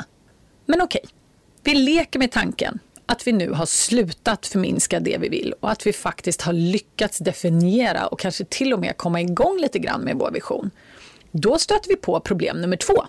Men 0.66 0.82
okej, 0.82 1.06
vi 1.64 1.74
leker 1.76 2.20
med 2.20 2.32
tanken 2.32 2.80
att 3.06 3.28
vi 3.28 3.32
nu 3.32 3.52
har 3.52 3.66
slutat 3.66 4.48
förminska 4.48 5.00
det 5.00 5.18
vi 5.18 5.30
vill 5.30 5.54
och 5.60 5.72
att 5.72 5.88
vi 5.88 5.94
faktiskt 5.94 6.42
har 6.42 6.54
lyckats 6.54 7.18
definiera 7.18 8.08
och 8.08 8.20
kanske 8.20 8.46
till 8.46 8.74
och 8.74 8.80
med 8.80 8.98
komma 8.98 9.22
igång 9.22 9.58
lite 9.60 9.80
grann 9.80 10.02
med 10.02 10.16
vår 10.16 10.32
vision. 10.32 10.72
Då 11.32 11.58
stöter 11.58 11.90
vi 11.90 11.96
på 11.96 12.20
problem 12.20 12.62
nummer 12.62 12.78
två, 12.78 13.06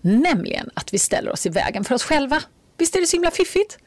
nämligen 0.00 0.70
att 0.74 0.94
vi 0.94 0.98
ställer 0.98 1.32
oss 1.32 1.46
i 1.46 1.48
vägen 1.48 1.84
för 1.84 1.94
oss 1.94 2.04
själva. 2.04 2.42
Visst 2.80 2.96
är 2.96 3.00
det 3.00 3.06
så 3.06 3.16
himla 3.16 3.30
fiffigt? 3.30 3.78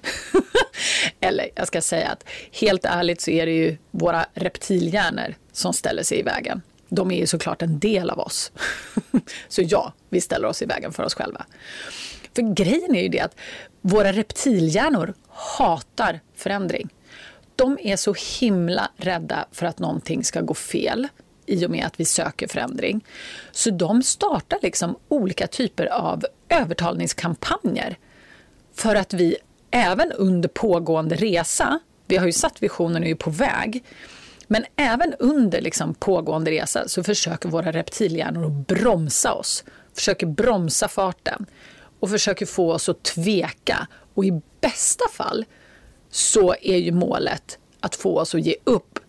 Eller 1.19 1.49
jag 1.55 1.67
ska 1.67 1.81
säga 1.81 2.09
att 2.09 2.23
helt 2.51 2.85
ärligt 2.85 3.21
så 3.21 3.31
är 3.31 3.45
det 3.45 3.51
ju 3.51 3.77
våra 3.91 4.25
reptilhjärnor 4.33 5.35
som 5.51 5.73
ställer 5.73 6.03
sig 6.03 6.19
i 6.19 6.21
vägen. 6.21 6.61
De 6.89 7.11
är 7.11 7.19
ju 7.19 7.27
såklart 7.27 7.61
en 7.61 7.79
del 7.79 8.09
av 8.09 8.19
oss. 8.19 8.51
så 9.47 9.61
ja, 9.61 9.93
vi 10.09 10.21
ställer 10.21 10.47
oss 10.47 10.61
i 10.61 10.65
vägen 10.65 10.93
för 10.93 11.03
oss 11.03 11.13
själva. 11.13 11.45
För 12.35 12.53
grejen 12.53 12.95
är 12.95 13.01
ju 13.01 13.09
det 13.09 13.19
att 13.19 13.35
våra 13.81 14.11
reptilhjärnor 14.11 15.13
hatar 15.29 16.19
förändring. 16.35 16.89
De 17.55 17.77
är 17.81 17.95
så 17.95 18.15
himla 18.39 18.91
rädda 18.97 19.45
för 19.51 19.65
att 19.65 19.79
någonting 19.79 20.23
ska 20.23 20.41
gå 20.41 20.53
fel 20.53 21.07
i 21.45 21.65
och 21.65 21.71
med 21.71 21.85
att 21.85 21.99
vi 21.99 22.05
söker 22.05 22.47
förändring. 22.47 23.05
Så 23.51 23.69
de 23.69 24.03
startar 24.03 24.59
liksom 24.61 24.95
olika 25.07 25.47
typer 25.47 25.85
av 25.85 26.25
övertalningskampanjer 26.49 27.97
för 28.75 28.95
att 28.95 29.13
vi 29.13 29.37
även 29.71 30.11
under 30.11 30.49
pågående 30.49 31.15
resa, 31.15 31.79
vi 32.07 32.17
har 32.17 32.25
ju 32.25 32.31
satt 32.31 32.63
visionen 32.63 33.03
och 33.03 33.09
är 33.09 33.15
på 33.15 33.29
väg, 33.29 33.83
men 34.47 34.65
även 34.75 35.13
under 35.19 35.61
liksom 35.61 35.93
pågående 35.93 36.51
resa 36.51 36.87
så 36.87 37.03
försöker 37.03 37.49
våra 37.49 37.71
reptilhjärnor 37.71 38.45
att 38.45 38.67
bromsa 38.67 39.33
oss, 39.33 39.63
försöker 39.93 40.27
bromsa 40.27 40.87
farten 40.87 41.45
och 41.99 42.09
försöker 42.09 42.45
få 42.45 42.71
oss 42.73 42.89
att 42.89 43.03
tveka. 43.03 43.87
Och 44.13 44.25
i 44.25 44.41
bästa 44.61 45.05
fall 45.13 45.45
så 46.09 46.55
är 46.61 46.77
ju 46.77 46.91
målet 46.91 47.59
att 47.79 47.95
få 47.95 48.19
oss 48.19 48.35
att 48.35 48.45
ge 48.45 48.55
upp. 48.63 48.99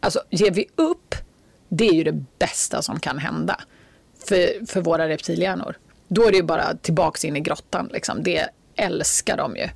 Alltså, 0.00 0.22
ger 0.30 0.50
vi 0.50 0.66
upp, 0.76 1.14
det 1.68 1.88
är 1.88 1.92
ju 1.92 2.04
det 2.04 2.24
bästa 2.38 2.82
som 2.82 3.00
kan 3.00 3.18
hända 3.18 3.60
för, 4.26 4.66
för 4.66 4.80
våra 4.80 5.08
reptilhjärnor. 5.08 5.78
Då 6.08 6.26
är 6.26 6.30
det 6.30 6.36
ju 6.36 6.42
bara 6.42 6.76
tillbaks 6.76 7.24
in 7.24 7.36
i 7.36 7.40
grottan. 7.40 7.88
Liksom. 7.92 8.22
Det 8.22 8.48
älskar 8.76 9.36
de 9.36 9.56
ju. 9.56 9.68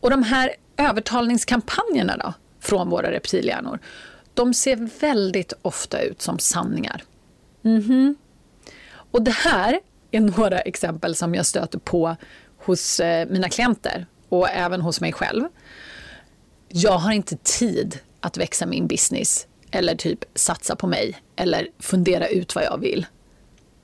Och 0.00 0.10
de 0.10 0.22
här 0.22 0.54
övertalningskampanjerna 0.76 2.16
då, 2.16 2.34
från 2.60 2.90
våra 2.90 3.10
reptilhjärnor, 3.10 3.78
de 4.34 4.54
ser 4.54 5.00
väldigt 5.00 5.52
ofta 5.62 6.00
ut 6.00 6.22
som 6.22 6.38
sanningar. 6.38 7.02
Mm 7.64 7.82
-hmm. 7.82 8.14
Och 8.90 9.22
det 9.22 9.30
här 9.30 9.80
är 10.10 10.20
några 10.20 10.60
exempel 10.60 11.14
som 11.14 11.34
jag 11.34 11.46
stöter 11.46 11.78
på 11.78 12.16
hos 12.58 13.00
eh, 13.00 13.28
mina 13.28 13.48
klienter 13.48 14.06
och 14.28 14.48
även 14.50 14.80
hos 14.80 15.00
mig 15.00 15.12
själv. 15.12 15.44
Jag 16.68 16.98
har 16.98 17.12
inte 17.12 17.36
tid 17.36 17.98
att 18.20 18.36
växa 18.36 18.66
min 18.66 18.86
business 18.86 19.46
eller 19.70 19.94
typ 19.94 20.24
satsa 20.34 20.76
på 20.76 20.86
mig 20.86 21.16
eller 21.36 21.68
fundera 21.78 22.28
ut 22.28 22.54
vad 22.54 22.64
jag 22.64 22.78
vill. 22.78 23.06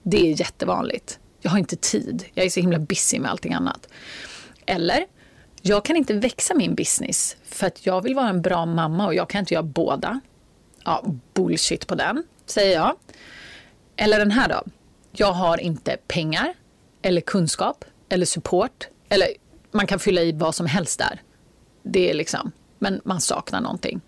Det 0.03 0.31
är 0.31 0.41
jättevanligt. 0.41 1.19
Jag 1.41 1.51
har 1.51 1.59
inte 1.59 1.77
tid. 1.77 2.25
Jag 2.35 2.47
är 2.47 2.51
så 2.51 2.61
himla 2.61 2.79
busy 2.79 3.19
med 3.19 3.31
allting 3.31 3.55
annat. 3.55 3.89
Eller, 4.69 5.07
jag 5.63 5.85
kan 5.85 5.97
inte 5.97 6.15
växa 6.15 6.55
min 6.55 6.75
business 6.75 7.37
för 7.45 7.67
att 7.67 7.87
jag 7.87 8.03
vill 8.03 8.15
vara 8.15 8.29
en 8.29 8.43
bra 8.43 8.67
mamma 8.67 9.07
och 9.07 9.15
jag 9.15 9.31
kan 9.31 9.39
inte 9.39 9.55
göra 9.55 9.63
båda. 9.63 10.21
Ja, 10.85 11.05
bullshit 11.35 11.87
på 11.87 11.95
den, 11.95 12.25
säger 12.47 12.75
jag. 12.75 12.97
Eller 13.97 14.19
den 14.19 14.31
här 14.31 14.49
då 14.49 14.63
jag 15.13 15.33
har 15.33 15.61
inte 15.61 15.97
pengar 16.09 16.55
eller 17.03 17.21
kunskap 17.21 17.85
eller 18.09 18.27
support. 18.27 18.89
Eller 19.09 19.29
man 19.71 19.87
kan 19.87 19.99
fylla 19.99 20.23
i 20.23 20.33
vad 20.33 20.55
som 20.55 20.67
helst 20.67 20.99
där. 20.99 21.23
Det 21.83 22.11
är 22.11 22.15
liksom, 22.15 22.53
men 22.79 23.01
man 23.05 23.21
saknar 23.21 23.61
någonting. 23.61 24.01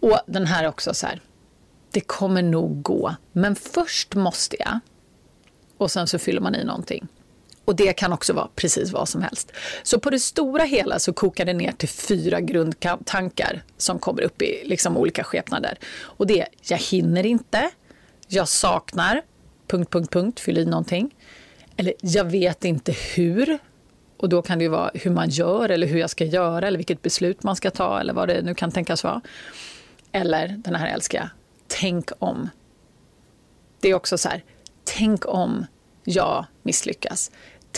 Och 0.00 0.20
den 0.26 0.46
här 0.46 0.68
också 0.68 0.94
så 0.94 1.06
här. 1.06 1.20
Det 1.90 2.00
kommer 2.00 2.42
nog 2.42 2.82
gå, 2.82 3.14
men 3.32 3.56
först 3.56 4.14
måste 4.14 4.56
jag. 4.58 4.78
Och 5.76 5.90
sen 5.90 6.06
så 6.06 6.18
fyller 6.18 6.40
man 6.40 6.54
i 6.54 6.64
någonting. 6.64 7.08
Och 7.64 7.76
det 7.76 7.92
kan 7.92 8.12
också 8.12 8.32
vara 8.32 8.48
precis 8.54 8.92
vad 8.92 9.08
som 9.08 9.22
helst. 9.22 9.52
Så 9.82 10.00
på 10.00 10.10
det 10.10 10.18
stora 10.18 10.64
hela 10.64 10.98
så 10.98 11.12
kokar 11.12 11.44
det 11.44 11.52
ner 11.52 11.72
till 11.72 11.88
fyra 11.88 12.40
grundtankar 12.40 13.62
som 13.76 13.98
kommer 13.98 14.22
upp 14.22 14.42
i 14.42 14.62
liksom 14.64 14.96
olika 14.96 15.24
skepnader. 15.24 15.78
Och 16.00 16.26
det 16.26 16.40
är, 16.40 16.48
jag 16.62 16.78
hinner 16.78 17.26
inte, 17.26 17.70
jag 18.28 18.48
saknar, 18.48 19.22
punkt, 19.66 19.92
punkt, 19.92 20.12
punkt, 20.12 20.40
fyll 20.40 20.58
i 20.58 20.64
någonting. 20.64 21.14
Eller 21.76 21.94
jag 22.00 22.24
vet 22.24 22.64
inte 22.64 22.92
hur. 22.92 23.58
Och 24.16 24.28
då 24.28 24.42
kan 24.42 24.58
det 24.58 24.64
ju 24.64 24.70
vara 24.70 24.90
hur 24.94 25.10
man 25.10 25.28
gör 25.28 25.68
eller 25.68 25.86
hur 25.86 25.98
jag 25.98 26.10
ska 26.10 26.24
göra 26.24 26.66
eller 26.66 26.78
vilket 26.78 27.02
beslut 27.02 27.42
man 27.42 27.56
ska 27.56 27.70
ta 27.70 28.00
eller 28.00 28.12
vad 28.12 28.28
det 28.28 28.42
nu 28.42 28.54
kan 28.54 28.72
tänkas 28.72 29.04
vara. 29.04 29.20
Eller 30.12 30.48
den 30.48 30.74
här 30.74 30.94
älskar 30.94 31.18
jag, 31.18 31.28
tänk 31.68 32.10
om. 32.18 32.48
Det 33.80 33.88
är 33.88 33.94
också 33.94 34.18
så 34.18 34.28
här, 34.28 34.44
tänk 34.84 35.26
om 35.26 35.66
jag 36.04 36.46
misslyckas. 36.62 37.30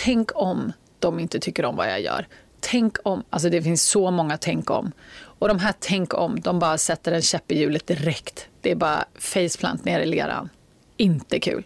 Tänk 0.05 0.31
om 0.35 0.73
de 0.99 1.19
inte 1.19 1.39
tycker 1.39 1.65
om 1.65 1.77
vad 1.77 1.91
jag 1.91 2.01
gör. 2.01 2.27
Tänk 2.61 2.97
om, 3.05 3.25
alltså 3.31 3.49
det 3.49 3.63
finns 3.63 3.83
så 3.83 4.11
många 4.11 4.39
tänk 4.39 4.71
om. 4.71 4.93
Och 5.15 5.49
de 5.49 5.59
här 5.59 5.75
tänk 5.81 6.15
om, 6.15 6.41
de 6.41 6.59
bara 6.59 6.79
sätter 6.79 7.13
en 7.13 7.23
käpp 7.23 7.53
i 7.53 7.59
hjulet 7.59 7.87
direkt. 7.87 8.49
Det 8.61 8.71
är 8.71 8.75
bara 8.75 9.05
faceplant 9.15 9.85
ner 9.85 10.01
i 10.01 10.07
leran. 10.07 10.49
Inte 10.97 11.41
kul. 11.41 11.65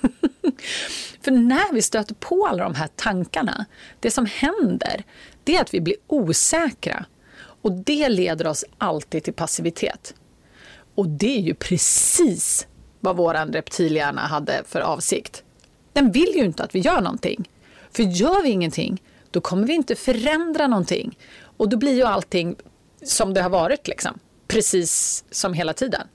För 1.20 1.30
när 1.30 1.72
vi 1.72 1.82
stöter 1.82 2.14
på 2.14 2.46
alla 2.46 2.64
de 2.64 2.74
här 2.74 2.88
tankarna, 2.96 3.66
det 4.00 4.10
som 4.10 4.26
händer, 4.26 5.04
det 5.44 5.56
är 5.56 5.60
att 5.60 5.74
vi 5.74 5.80
blir 5.80 5.96
osäkra. 6.06 7.04
Och 7.38 7.72
det 7.72 8.08
leder 8.08 8.46
oss 8.46 8.64
alltid 8.78 9.24
till 9.24 9.34
passivitet. 9.34 10.14
Och 10.94 11.08
det 11.08 11.36
är 11.36 11.42
ju 11.42 11.54
precis 11.54 12.66
vad 13.00 13.16
vår 13.16 13.52
reptilhjärna 13.52 14.20
hade 14.20 14.62
för 14.66 14.80
avsikt. 14.80 15.42
Den 15.92 16.12
vill 16.12 16.32
ju 16.34 16.44
inte 16.44 16.64
att 16.64 16.74
vi 16.74 16.78
gör 16.78 17.00
någonting. 17.00 17.48
För 17.96 18.02
gör 18.02 18.42
vi 18.42 18.48
ingenting, 18.48 19.02
då 19.30 19.40
kommer 19.40 19.66
vi 19.66 19.72
inte 19.72 19.96
förändra 19.96 20.66
någonting. 20.66 21.18
Och 21.56 21.68
då 21.68 21.76
blir 21.76 21.94
ju 21.94 22.02
allting 22.02 22.56
som 23.02 23.34
det 23.34 23.42
har 23.42 23.50
varit, 23.50 23.88
liksom. 23.88 24.18
precis 24.48 25.24
som 25.30 25.54
hela 25.54 25.72
tiden. 25.72 26.08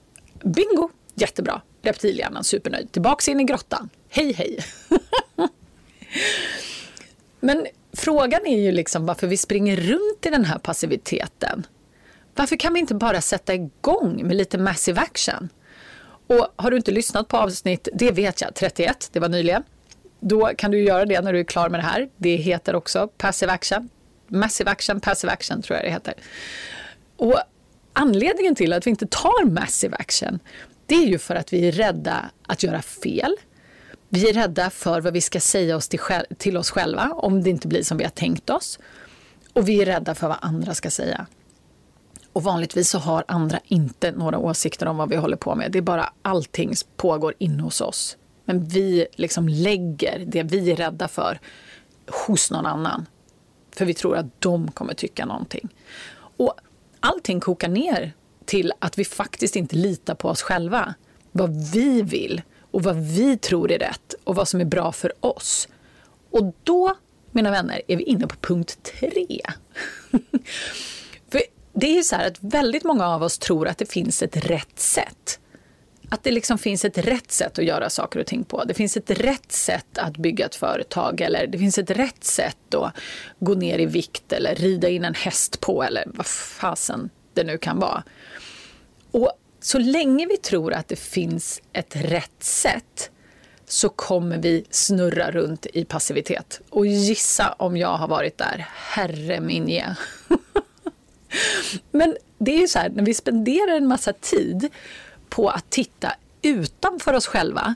Bingo! 0.44 0.90
Jättebra. 1.14 1.62
Reptilhjärnan 1.82 2.44
supernöjd. 2.44 2.92
Tillbaks 2.92 3.28
in 3.28 3.40
i 3.40 3.44
grottan. 3.44 3.88
Hej, 4.08 4.32
hej. 4.32 4.58
Men 7.40 7.66
frågan 7.92 8.46
är 8.46 8.60
ju 8.60 8.72
liksom 8.72 9.06
varför 9.06 9.26
vi 9.26 9.36
springer 9.36 9.76
runt 9.76 10.26
i 10.26 10.30
den 10.30 10.44
här 10.44 10.58
passiviteten. 10.58 11.66
Varför 12.34 12.56
kan 12.56 12.74
vi 12.74 12.80
inte 12.80 12.94
bara 12.94 13.20
sätta 13.20 13.54
igång 13.54 14.26
med 14.26 14.36
lite 14.36 14.58
massive 14.58 15.00
action? 15.00 15.48
Och 16.26 16.46
har 16.56 16.70
du 16.70 16.76
inte 16.76 16.90
lyssnat 16.90 17.28
på 17.28 17.36
avsnitt, 17.36 17.88
det 17.94 18.10
vet 18.10 18.40
jag, 18.40 18.54
31, 18.54 19.08
det 19.12 19.20
var 19.20 19.28
nyligen. 19.28 19.62
Då 20.24 20.50
kan 20.56 20.70
du 20.70 20.84
göra 20.84 21.04
det 21.04 21.20
när 21.20 21.32
du 21.32 21.40
är 21.40 21.44
klar 21.44 21.68
med 21.68 21.80
det 21.80 21.84
här. 21.84 22.08
Det 22.16 22.36
heter 22.36 22.74
också 22.74 23.08
Passive 23.18 23.52
Action. 23.52 23.88
Massive 24.28 24.70
Action, 24.70 25.00
Passive 25.00 25.32
Action 25.32 25.62
tror 25.62 25.76
jag 25.76 25.86
det 25.86 25.90
heter. 25.90 26.14
Och 27.16 27.40
anledningen 27.92 28.54
till 28.54 28.72
att 28.72 28.86
vi 28.86 28.90
inte 28.90 29.06
tar 29.06 29.44
Massive 29.44 29.96
Action, 29.96 30.38
det 30.86 30.94
är 30.94 31.06
ju 31.06 31.18
för 31.18 31.34
att 31.34 31.52
vi 31.52 31.68
är 31.68 31.72
rädda 31.72 32.30
att 32.46 32.62
göra 32.62 32.82
fel. 32.82 33.36
Vi 34.08 34.28
är 34.28 34.32
rädda 34.32 34.70
för 34.70 35.00
vad 35.00 35.12
vi 35.12 35.20
ska 35.20 35.40
säga 35.40 35.76
oss 35.76 35.88
till, 35.88 36.00
till 36.38 36.56
oss 36.56 36.70
själva 36.70 37.12
om 37.12 37.42
det 37.42 37.50
inte 37.50 37.68
blir 37.68 37.82
som 37.82 37.98
vi 37.98 38.04
har 38.04 38.10
tänkt 38.10 38.50
oss. 38.50 38.78
Och 39.52 39.68
vi 39.68 39.82
är 39.82 39.86
rädda 39.86 40.14
för 40.14 40.28
vad 40.28 40.38
andra 40.40 40.74
ska 40.74 40.90
säga. 40.90 41.26
Och 42.32 42.42
vanligtvis 42.42 42.90
så 42.90 42.98
har 42.98 43.24
andra 43.28 43.60
inte 43.64 44.12
några 44.12 44.38
åsikter 44.38 44.86
om 44.86 44.96
vad 44.96 45.08
vi 45.08 45.16
håller 45.16 45.36
på 45.36 45.54
med. 45.54 45.72
Det 45.72 45.78
är 45.78 45.82
bara 45.82 46.12
allting 46.22 46.74
pågår 46.96 47.34
inne 47.38 47.62
hos 47.62 47.80
oss. 47.80 48.16
Men 48.44 48.64
vi 48.64 49.06
liksom 49.12 49.48
lägger 49.48 50.24
det 50.26 50.42
vi 50.42 50.70
är 50.70 50.76
rädda 50.76 51.08
för 51.08 51.40
hos 52.26 52.50
någon 52.50 52.66
annan. 52.66 53.06
För 53.76 53.84
vi 53.84 53.94
tror 53.94 54.16
att 54.16 54.40
de 54.40 54.70
kommer 54.70 54.94
tycka 54.94 55.26
någonting. 55.26 55.68
Och 56.36 56.54
allting 57.00 57.40
kokar 57.40 57.68
ner 57.68 58.12
till 58.44 58.72
att 58.78 58.98
vi 58.98 59.04
faktiskt 59.04 59.56
inte 59.56 59.76
litar 59.76 60.14
på 60.14 60.28
oss 60.28 60.42
själva. 60.42 60.94
Vad 61.32 61.72
vi 61.72 62.02
vill 62.02 62.42
och 62.70 62.82
vad 62.82 62.96
vi 62.96 63.38
tror 63.38 63.72
är 63.72 63.78
rätt 63.78 64.14
och 64.24 64.34
vad 64.34 64.48
som 64.48 64.60
är 64.60 64.64
bra 64.64 64.92
för 64.92 65.12
oss. 65.20 65.68
Och 66.30 66.54
då, 66.62 66.96
mina 67.30 67.50
vänner, 67.50 67.82
är 67.88 67.96
vi 67.96 68.02
inne 68.02 68.26
på 68.26 68.36
punkt 68.36 68.92
tre. 69.00 69.40
för 71.30 71.42
det 71.72 71.98
är 71.98 72.02
så 72.02 72.16
här 72.16 72.26
att 72.26 72.36
väldigt 72.40 72.84
många 72.84 73.08
av 73.08 73.22
oss 73.22 73.38
tror 73.38 73.68
att 73.68 73.78
det 73.78 73.92
finns 73.92 74.22
ett 74.22 74.36
rätt 74.36 74.78
sätt. 74.78 75.40
Att 76.12 76.22
det 76.22 76.30
liksom 76.30 76.58
finns 76.58 76.84
ett 76.84 76.98
rätt 76.98 77.32
sätt 77.32 77.58
att 77.58 77.64
göra 77.64 77.90
saker 77.90 78.20
och 78.20 78.26
ting 78.26 78.44
på. 78.44 78.64
Det 78.64 78.74
finns 78.74 78.96
ett 78.96 79.10
rätt 79.10 79.52
sätt 79.52 79.98
att 79.98 80.16
bygga 80.16 80.46
ett 80.46 80.54
företag 80.54 81.20
eller 81.20 81.46
det 81.46 81.58
finns 81.58 81.78
ett 81.78 81.90
rätt 81.90 82.24
sätt 82.24 82.74
att 82.74 82.96
gå 83.38 83.54
ner 83.54 83.78
i 83.78 83.86
vikt 83.86 84.32
eller 84.32 84.54
rida 84.54 84.88
in 84.88 85.04
en 85.04 85.14
häst 85.14 85.60
på 85.60 85.82
eller 85.82 86.04
vad 86.06 86.26
fasen 86.26 87.10
det 87.34 87.44
nu 87.44 87.58
kan 87.58 87.78
vara. 87.78 88.02
Och 89.10 89.32
så 89.60 89.78
länge 89.78 90.26
vi 90.26 90.36
tror 90.36 90.72
att 90.72 90.88
det 90.88 90.96
finns 90.96 91.62
ett 91.72 91.96
rätt 91.96 92.42
sätt 92.44 93.10
så 93.66 93.88
kommer 93.88 94.38
vi 94.38 94.64
snurra 94.70 95.30
runt 95.30 95.66
i 95.72 95.84
passivitet. 95.84 96.60
Och 96.70 96.86
gissa 96.86 97.54
om 97.58 97.76
jag 97.76 97.96
har 97.96 98.08
varit 98.08 98.38
där. 98.38 98.66
Herre 98.74 99.40
min 99.40 99.68
ge. 99.68 99.84
Men 101.90 102.16
det 102.38 102.54
är 102.54 102.60
ju 102.60 102.68
så 102.68 102.78
här, 102.78 102.88
när 102.88 103.04
vi 103.04 103.14
spenderar 103.14 103.76
en 103.76 103.86
massa 103.86 104.12
tid 104.12 104.70
på 105.32 105.48
att 105.48 105.70
titta 105.70 106.12
utanför 106.42 107.12
oss 107.12 107.26
själva 107.26 107.74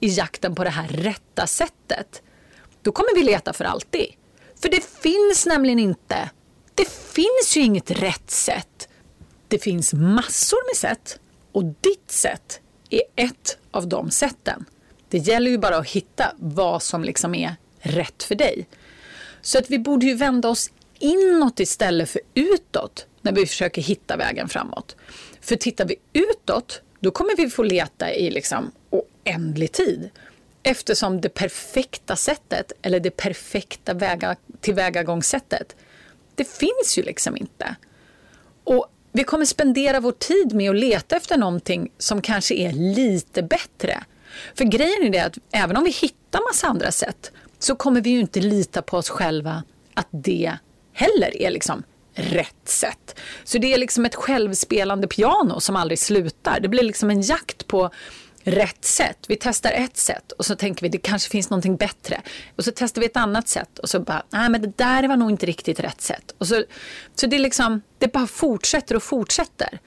i 0.00 0.08
jakten 0.08 0.54
på 0.54 0.64
det 0.64 0.70
här 0.70 0.88
rätta 0.88 1.46
sättet, 1.46 2.22
då 2.82 2.92
kommer 2.92 3.14
vi 3.14 3.24
leta 3.24 3.52
för 3.52 3.64
alltid. 3.64 4.06
För 4.62 4.68
det 4.68 4.84
finns 4.84 5.46
nämligen 5.46 5.78
inte. 5.78 6.30
Det 6.74 6.88
finns 6.88 7.56
ju 7.56 7.60
inget 7.60 7.90
rätt 7.90 8.30
sätt. 8.30 8.88
Det 9.48 9.58
finns 9.58 9.92
massor 9.94 10.68
med 10.68 10.76
sätt 10.76 11.20
och 11.52 11.64
ditt 11.64 12.10
sätt 12.10 12.60
är 12.90 13.02
ett 13.16 13.58
av 13.70 13.88
de 13.88 14.10
sätten. 14.10 14.64
Det 15.08 15.18
gäller 15.18 15.50
ju 15.50 15.58
bara 15.58 15.76
att 15.76 15.88
hitta 15.88 16.32
vad 16.38 16.82
som 16.82 17.04
liksom 17.04 17.34
är 17.34 17.56
rätt 17.80 18.22
för 18.22 18.34
dig. 18.34 18.68
Så 19.40 19.58
att 19.58 19.70
vi 19.70 19.78
borde 19.78 20.06
ju 20.06 20.14
vända 20.14 20.48
oss 20.48 20.70
inåt 20.98 21.60
istället 21.60 22.10
för 22.10 22.20
utåt 22.34 23.06
när 23.22 23.32
vi 23.32 23.46
försöker 23.46 23.82
hitta 23.82 24.16
vägen 24.16 24.48
framåt. 24.48 24.96
För 25.40 25.56
tittar 25.56 25.84
vi 25.84 25.96
utåt, 26.12 26.82
då 27.00 27.10
kommer 27.10 27.36
vi 27.36 27.50
få 27.50 27.62
leta 27.62 28.14
i 28.14 28.30
liksom 28.30 28.72
oändlig 28.90 29.72
tid. 29.72 30.10
Eftersom 30.62 31.20
det 31.20 31.28
perfekta 31.28 32.16
sättet, 32.16 32.72
eller 32.82 33.00
det 33.00 33.10
perfekta 33.10 33.94
väga, 33.94 34.36
tillvägagångssättet, 34.60 35.76
det 36.34 36.44
finns 36.44 36.98
ju 36.98 37.02
liksom 37.02 37.36
inte. 37.36 37.76
Och 38.64 38.86
vi 39.12 39.24
kommer 39.24 39.44
spendera 39.44 40.00
vår 40.00 40.12
tid 40.12 40.54
med 40.54 40.70
att 40.70 40.76
leta 40.76 41.16
efter 41.16 41.36
någonting 41.36 41.90
som 41.98 42.22
kanske 42.22 42.54
är 42.54 42.72
lite 42.72 43.42
bättre. 43.42 44.04
För 44.54 44.64
grejen 44.64 45.02
är 45.02 45.10
det 45.10 45.24
att 45.24 45.38
även 45.50 45.76
om 45.76 45.84
vi 45.84 45.90
hittar 45.90 46.48
massa 46.48 46.66
andra 46.66 46.92
sätt 46.92 47.32
så 47.58 47.74
kommer 47.74 48.00
vi 48.00 48.10
ju 48.10 48.20
inte 48.20 48.40
lita 48.40 48.82
på 48.82 48.96
oss 48.96 49.08
själva 49.08 49.62
att 49.94 50.08
det 50.10 50.56
heller 50.92 51.42
är 51.42 51.50
liksom 51.50 51.82
rätt 52.18 52.68
sätt. 52.68 53.18
Så 53.44 53.58
det 53.58 53.74
är 53.74 53.78
liksom 53.78 54.04
ett 54.04 54.14
självspelande 54.14 55.06
piano 55.08 55.60
som 55.60 55.76
aldrig 55.76 55.98
slutar. 55.98 56.60
Det 56.60 56.68
blir 56.68 56.82
liksom 56.82 57.10
en 57.10 57.20
jakt 57.20 57.66
på 57.66 57.90
rätt 58.42 58.84
sätt. 58.84 59.18
Vi 59.28 59.36
testar 59.40 59.70
ett 59.70 59.96
sätt 59.96 60.32
och 60.32 60.46
så 60.46 60.56
tänker 60.56 60.82
vi 60.82 60.88
det 60.88 60.98
kanske 60.98 61.30
finns 61.30 61.50
någonting 61.50 61.76
bättre. 61.76 62.20
Och 62.56 62.64
så 62.64 62.72
testar 62.74 63.00
vi 63.00 63.06
ett 63.06 63.16
annat 63.16 63.48
sätt 63.48 63.78
och 63.78 63.88
så 63.88 64.00
bara, 64.00 64.22
nej 64.30 64.48
men 64.48 64.60
det 64.62 64.72
där 64.76 65.08
var 65.08 65.16
nog 65.16 65.30
inte 65.30 65.46
riktigt 65.46 65.80
rätt 65.80 66.00
sätt. 66.00 66.34
Och 66.38 66.48
så, 66.48 66.64
så 67.14 67.26
det, 67.26 67.38
liksom, 67.38 67.82
det 67.98 68.12
bara 68.12 68.26
fortsätter 68.26 68.96
och 68.96 69.02
fortsätter. 69.02 69.78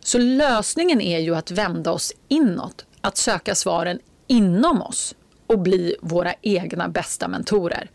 Så 0.00 0.18
lösningen 0.18 1.00
är 1.00 1.18
ju 1.18 1.34
att 1.34 1.50
vända 1.50 1.90
oss 1.90 2.12
inåt, 2.28 2.84
att 3.00 3.16
söka 3.16 3.54
svaren 3.54 3.98
inom 4.26 4.82
oss 4.82 5.14
och 5.46 5.58
bli 5.58 5.96
våra 6.00 6.34
egna 6.42 6.88
bästa 6.88 7.28
mentorer. 7.28 7.90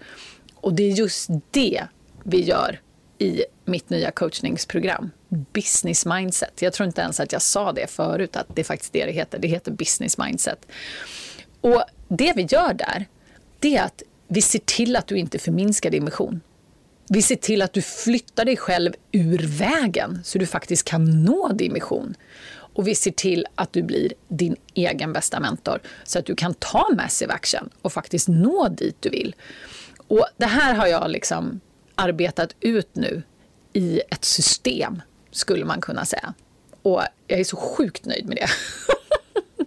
Och 0.56 0.74
det 0.74 0.84
är 0.84 0.92
just 0.92 1.30
det 1.52 1.84
vi 2.24 2.42
gör 2.42 2.80
i 3.20 3.44
mitt 3.66 3.90
nya 3.90 4.12
coachningsprogram. 4.12 5.12
Business 5.30 6.06
mindset. 6.06 6.62
Jag 6.62 6.74
tror 6.74 6.88
inte 6.88 7.02
ens 7.02 7.20
att 7.20 7.32
jag 7.32 7.42
sa 7.42 7.72
det 7.72 7.88
förut, 7.88 8.36
att 8.36 8.48
det 8.56 8.62
är 8.62 8.66
faktiskt 8.66 8.94
det 8.94 9.06
det 9.06 9.12
heter. 9.12 9.40
Det 9.40 9.48
heter 9.48 9.72
business 9.72 10.18
mindset. 10.18 10.66
Och 11.62 11.84
det 12.08 12.34
vi 12.36 12.42
gör 12.42 12.74
där, 12.74 13.06
det 13.60 13.78
är 13.78 13.84
att 13.84 14.04
vi 14.28 14.42
ser 14.42 14.60
till 14.60 14.96
att 14.96 15.08
du 15.08 15.18
inte 15.18 15.40
förminskar 15.40 15.90
din 15.90 16.04
mission. 16.04 16.42
Vi 17.10 17.22
ser 17.22 17.36
till 17.36 17.62
att 17.62 17.74
du 17.74 17.82
flyttar 17.82 18.46
dig 18.46 18.58
själv 18.58 18.94
ur 19.12 19.48
vägen 19.48 20.22
så 20.24 20.38
du 20.38 20.46
faktiskt 20.46 20.84
kan 20.84 21.24
nå 21.24 21.52
din 21.54 21.74
mission. 21.74 22.16
Och 22.50 22.88
vi 22.88 22.96
ser 22.96 23.12
till 23.12 23.46
att 23.56 23.74
du 23.74 23.84
blir 23.84 24.14
din 24.28 24.56
egen 24.74 25.14
bästa 25.14 25.40
mentor 25.40 25.80
så 26.04 26.20
att 26.20 26.26
du 26.26 26.36
kan 26.36 26.54
ta 26.54 26.90
massive 26.98 27.34
action 27.34 27.70
och 27.82 27.94
faktiskt 27.94 28.28
nå 28.28 28.68
dit 28.68 28.96
du 29.00 29.10
vill. 29.10 29.36
Och 30.08 30.28
det 30.38 30.46
här 30.46 30.74
har 30.74 30.88
jag 30.88 31.10
liksom 31.12 31.60
arbetat 31.98 32.56
ut 32.60 32.96
nu 32.96 33.24
i 33.74 34.02
ett 34.10 34.26
system, 34.26 35.02
skulle 35.32 35.66
man 35.66 35.82
kunna 35.82 36.06
säga. 36.06 36.34
Och 36.82 37.02
jag 37.28 37.40
är 37.40 37.44
så 37.44 37.58
sjukt 37.58 38.06
nöjd 38.06 38.28
med 38.28 38.38
det. 38.38 38.48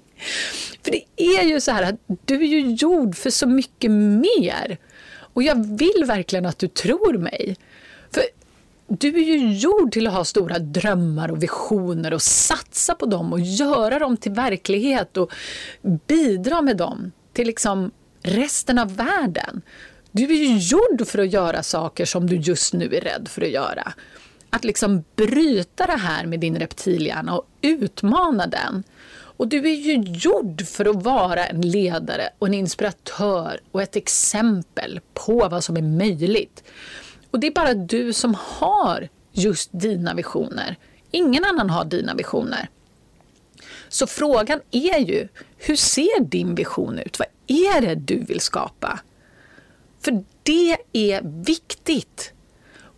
för 0.83 0.91
det 0.91 1.05
är 1.17 1.45
ju 1.45 1.61
så 1.61 1.71
här 1.71 1.83
att 1.83 2.01
du 2.25 2.35
är 2.35 2.49
ju 2.49 2.71
gjord 2.75 3.17
för 3.17 3.31
så 3.31 3.47
mycket 3.47 3.91
mer. 3.91 4.79
Och 5.13 5.43
jag 5.43 5.79
vill 5.79 6.05
verkligen 6.07 6.47
att 6.47 6.59
du 6.59 6.69
tror 6.69 7.19
mig. 7.19 7.57
För 8.11 8.23
du 8.89 9.09
är 9.09 9.25
ju 9.25 9.53
gjord 9.53 9.93
till 9.93 10.07
att 10.07 10.13
ha 10.13 10.25
stora 10.25 10.59
drömmar 10.59 11.31
och 11.31 11.43
visioner 11.43 12.13
och 12.13 12.23
satsa 12.23 12.95
på 12.95 13.07
dem 13.07 13.33
och 13.33 13.41
göra 13.41 13.99
dem 13.99 14.17
till 14.17 14.33
verklighet 14.33 15.17
och 15.17 15.33
bidra 16.07 16.63
med 16.63 16.77
dem 16.77 17.13
till 17.33 17.47
liksom 17.47 17.91
resten 18.23 18.79
av 18.79 18.97
världen. 18.97 19.63
Du 20.13 20.25
är 20.25 20.49
ju 20.49 20.59
gjord 20.59 21.07
för 21.07 21.19
att 21.19 21.33
göra 21.33 21.63
saker 21.63 22.05
som 22.05 22.27
du 22.27 22.37
just 22.37 22.75
nu 22.75 22.97
är 22.97 23.01
rädd 23.01 23.29
för 23.29 23.43
att 23.43 23.51
göra. 23.51 23.93
Att 24.51 24.65
liksom 24.65 25.05
bryta 25.17 25.87
det 25.87 25.97
här 25.97 26.27
med 26.27 26.41
din 26.41 26.59
reptilhjärna 26.59 27.39
och 27.39 27.47
utmana 27.61 28.47
den. 28.47 28.83
Och 29.13 29.49
du 29.49 29.59
är 29.59 29.75
ju 29.75 29.95
gjord 29.95 30.67
för 30.67 30.91
att 30.91 31.03
vara 31.03 31.47
en 31.47 31.61
ledare 31.61 32.29
och 32.39 32.47
en 32.47 32.55
inspiratör 32.55 33.61
och 33.71 33.83
ett 33.83 33.97
exempel 33.97 35.01
på 35.15 35.49
vad 35.49 35.65
som 35.65 35.77
är 35.77 35.83
möjligt. 35.83 36.65
Och 37.31 37.41
det 37.41 37.47
är 37.47 37.51
bara 37.51 37.75
du 37.75 38.13
som 38.13 38.37
har 38.39 39.09
just 39.33 39.71
dina 39.73 40.15
visioner. 40.15 40.77
Ingen 41.11 41.45
annan 41.45 41.71
har 41.71 41.85
dina 41.85 42.15
visioner. 42.15 42.69
Så 43.89 44.07
frågan 44.07 44.61
är 44.71 44.99
ju, 44.99 45.29
hur 45.57 45.77
ser 45.77 46.21
din 46.21 46.55
vision 46.55 46.99
ut? 46.99 47.19
Vad 47.19 47.29
är 47.47 47.81
det 47.81 47.95
du 47.95 48.25
vill 48.25 48.41
skapa? 48.41 49.01
För 50.01 50.25
det 50.43 50.77
är 50.93 51.45
viktigt. 51.45 52.33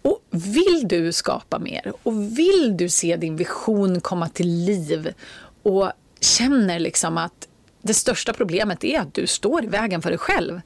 Och 0.02 0.22
vill 0.30 0.88
du 0.88 1.12
skapa 1.12 1.58
mer 1.58 1.92
och 2.02 2.38
vill 2.38 2.76
du 2.76 2.88
se 2.88 3.16
din 3.16 3.36
vision 3.36 4.00
komma 4.00 4.28
till 4.28 4.48
liv 4.48 5.14
och 5.62 5.92
känner 6.20 6.78
liksom 6.78 7.18
att 7.18 7.48
det 7.82 7.94
största 7.94 8.32
problemet 8.32 8.84
är 8.84 9.00
att 9.00 9.14
du 9.14 9.26
står 9.26 9.64
i 9.64 9.66
vägen 9.66 10.02
för 10.02 10.10
dig 10.10 10.18
själv. 10.18 10.60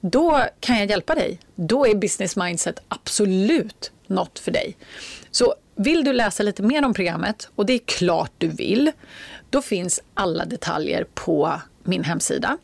Då 0.00 0.44
kan 0.60 0.78
jag 0.78 0.90
hjälpa 0.90 1.14
dig. 1.14 1.40
Då 1.54 1.86
är 1.86 1.94
business 1.94 2.36
mindset 2.36 2.80
absolut 2.88 3.92
något 4.06 4.38
för 4.38 4.50
dig. 4.50 4.76
Så 5.30 5.54
vill 5.74 6.04
du 6.04 6.12
läsa 6.12 6.42
lite 6.42 6.62
mer 6.62 6.84
om 6.84 6.94
programmet, 6.94 7.48
och 7.54 7.66
det 7.66 7.72
är 7.72 7.78
klart 7.78 8.32
du 8.38 8.48
vill, 8.48 8.92
då 9.50 9.62
finns 9.62 10.00
alla 10.14 10.44
detaljer 10.44 11.06
på 11.14 11.60
min 11.82 12.04
hemsida. 12.04 12.58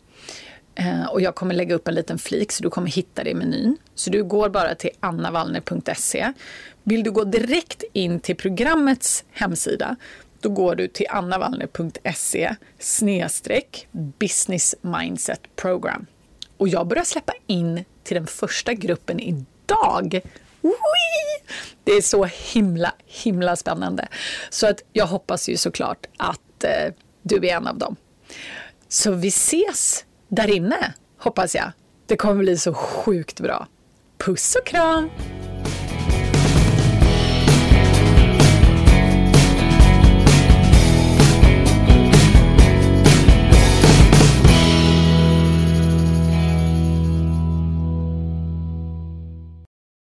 Eh, 0.80 1.04
och 1.04 1.20
jag 1.20 1.34
kommer 1.34 1.54
lägga 1.54 1.74
upp 1.74 1.88
en 1.88 1.94
liten 1.94 2.18
flik 2.18 2.52
så 2.52 2.62
du 2.62 2.70
kommer 2.70 2.88
hitta 2.88 3.24
det 3.24 3.30
i 3.30 3.34
menyn. 3.34 3.76
Så 3.94 4.10
du 4.10 4.24
går 4.24 4.48
bara 4.48 4.74
till 4.74 4.90
annavallner.se. 5.00 6.32
Vill 6.82 7.02
du 7.02 7.10
gå 7.10 7.24
direkt 7.24 7.84
in 7.92 8.20
till 8.20 8.36
programmets 8.36 9.24
hemsida 9.30 9.96
då 10.40 10.48
går 10.48 10.74
du 10.74 10.88
till 10.88 11.06
annavallner.se 11.10 12.54
snedstreck 12.78 13.88
business 13.92 14.74
mindset 14.80 15.40
program. 15.56 16.06
Och 16.56 16.68
jag 16.68 16.86
börjar 16.86 17.04
släppa 17.04 17.32
in 17.46 17.84
till 18.02 18.14
den 18.14 18.26
första 18.26 18.74
gruppen 18.74 19.20
idag. 19.20 20.20
Wee! 20.60 21.54
Det 21.84 21.92
är 21.92 22.02
så 22.02 22.24
himla, 22.24 22.92
himla 23.06 23.56
spännande. 23.56 24.08
Så 24.50 24.66
att 24.66 24.82
jag 24.92 25.06
hoppas 25.06 25.48
ju 25.48 25.56
såklart 25.56 26.06
att 26.16 26.64
eh, 26.64 26.94
du 27.22 27.36
är 27.36 27.56
en 27.56 27.66
av 27.66 27.78
dem. 27.78 27.96
Så 28.88 29.12
vi 29.12 29.28
ses 29.28 30.04
där 30.30 30.50
inne, 30.50 30.94
hoppas 31.18 31.54
jag. 31.54 31.72
Det 32.06 32.16
kommer 32.16 32.34
bli 32.34 32.56
så 32.58 32.74
sjukt 32.74 33.40
bra. 33.40 33.66
Puss 34.18 34.56
och 34.60 34.66
kram! 34.66 35.10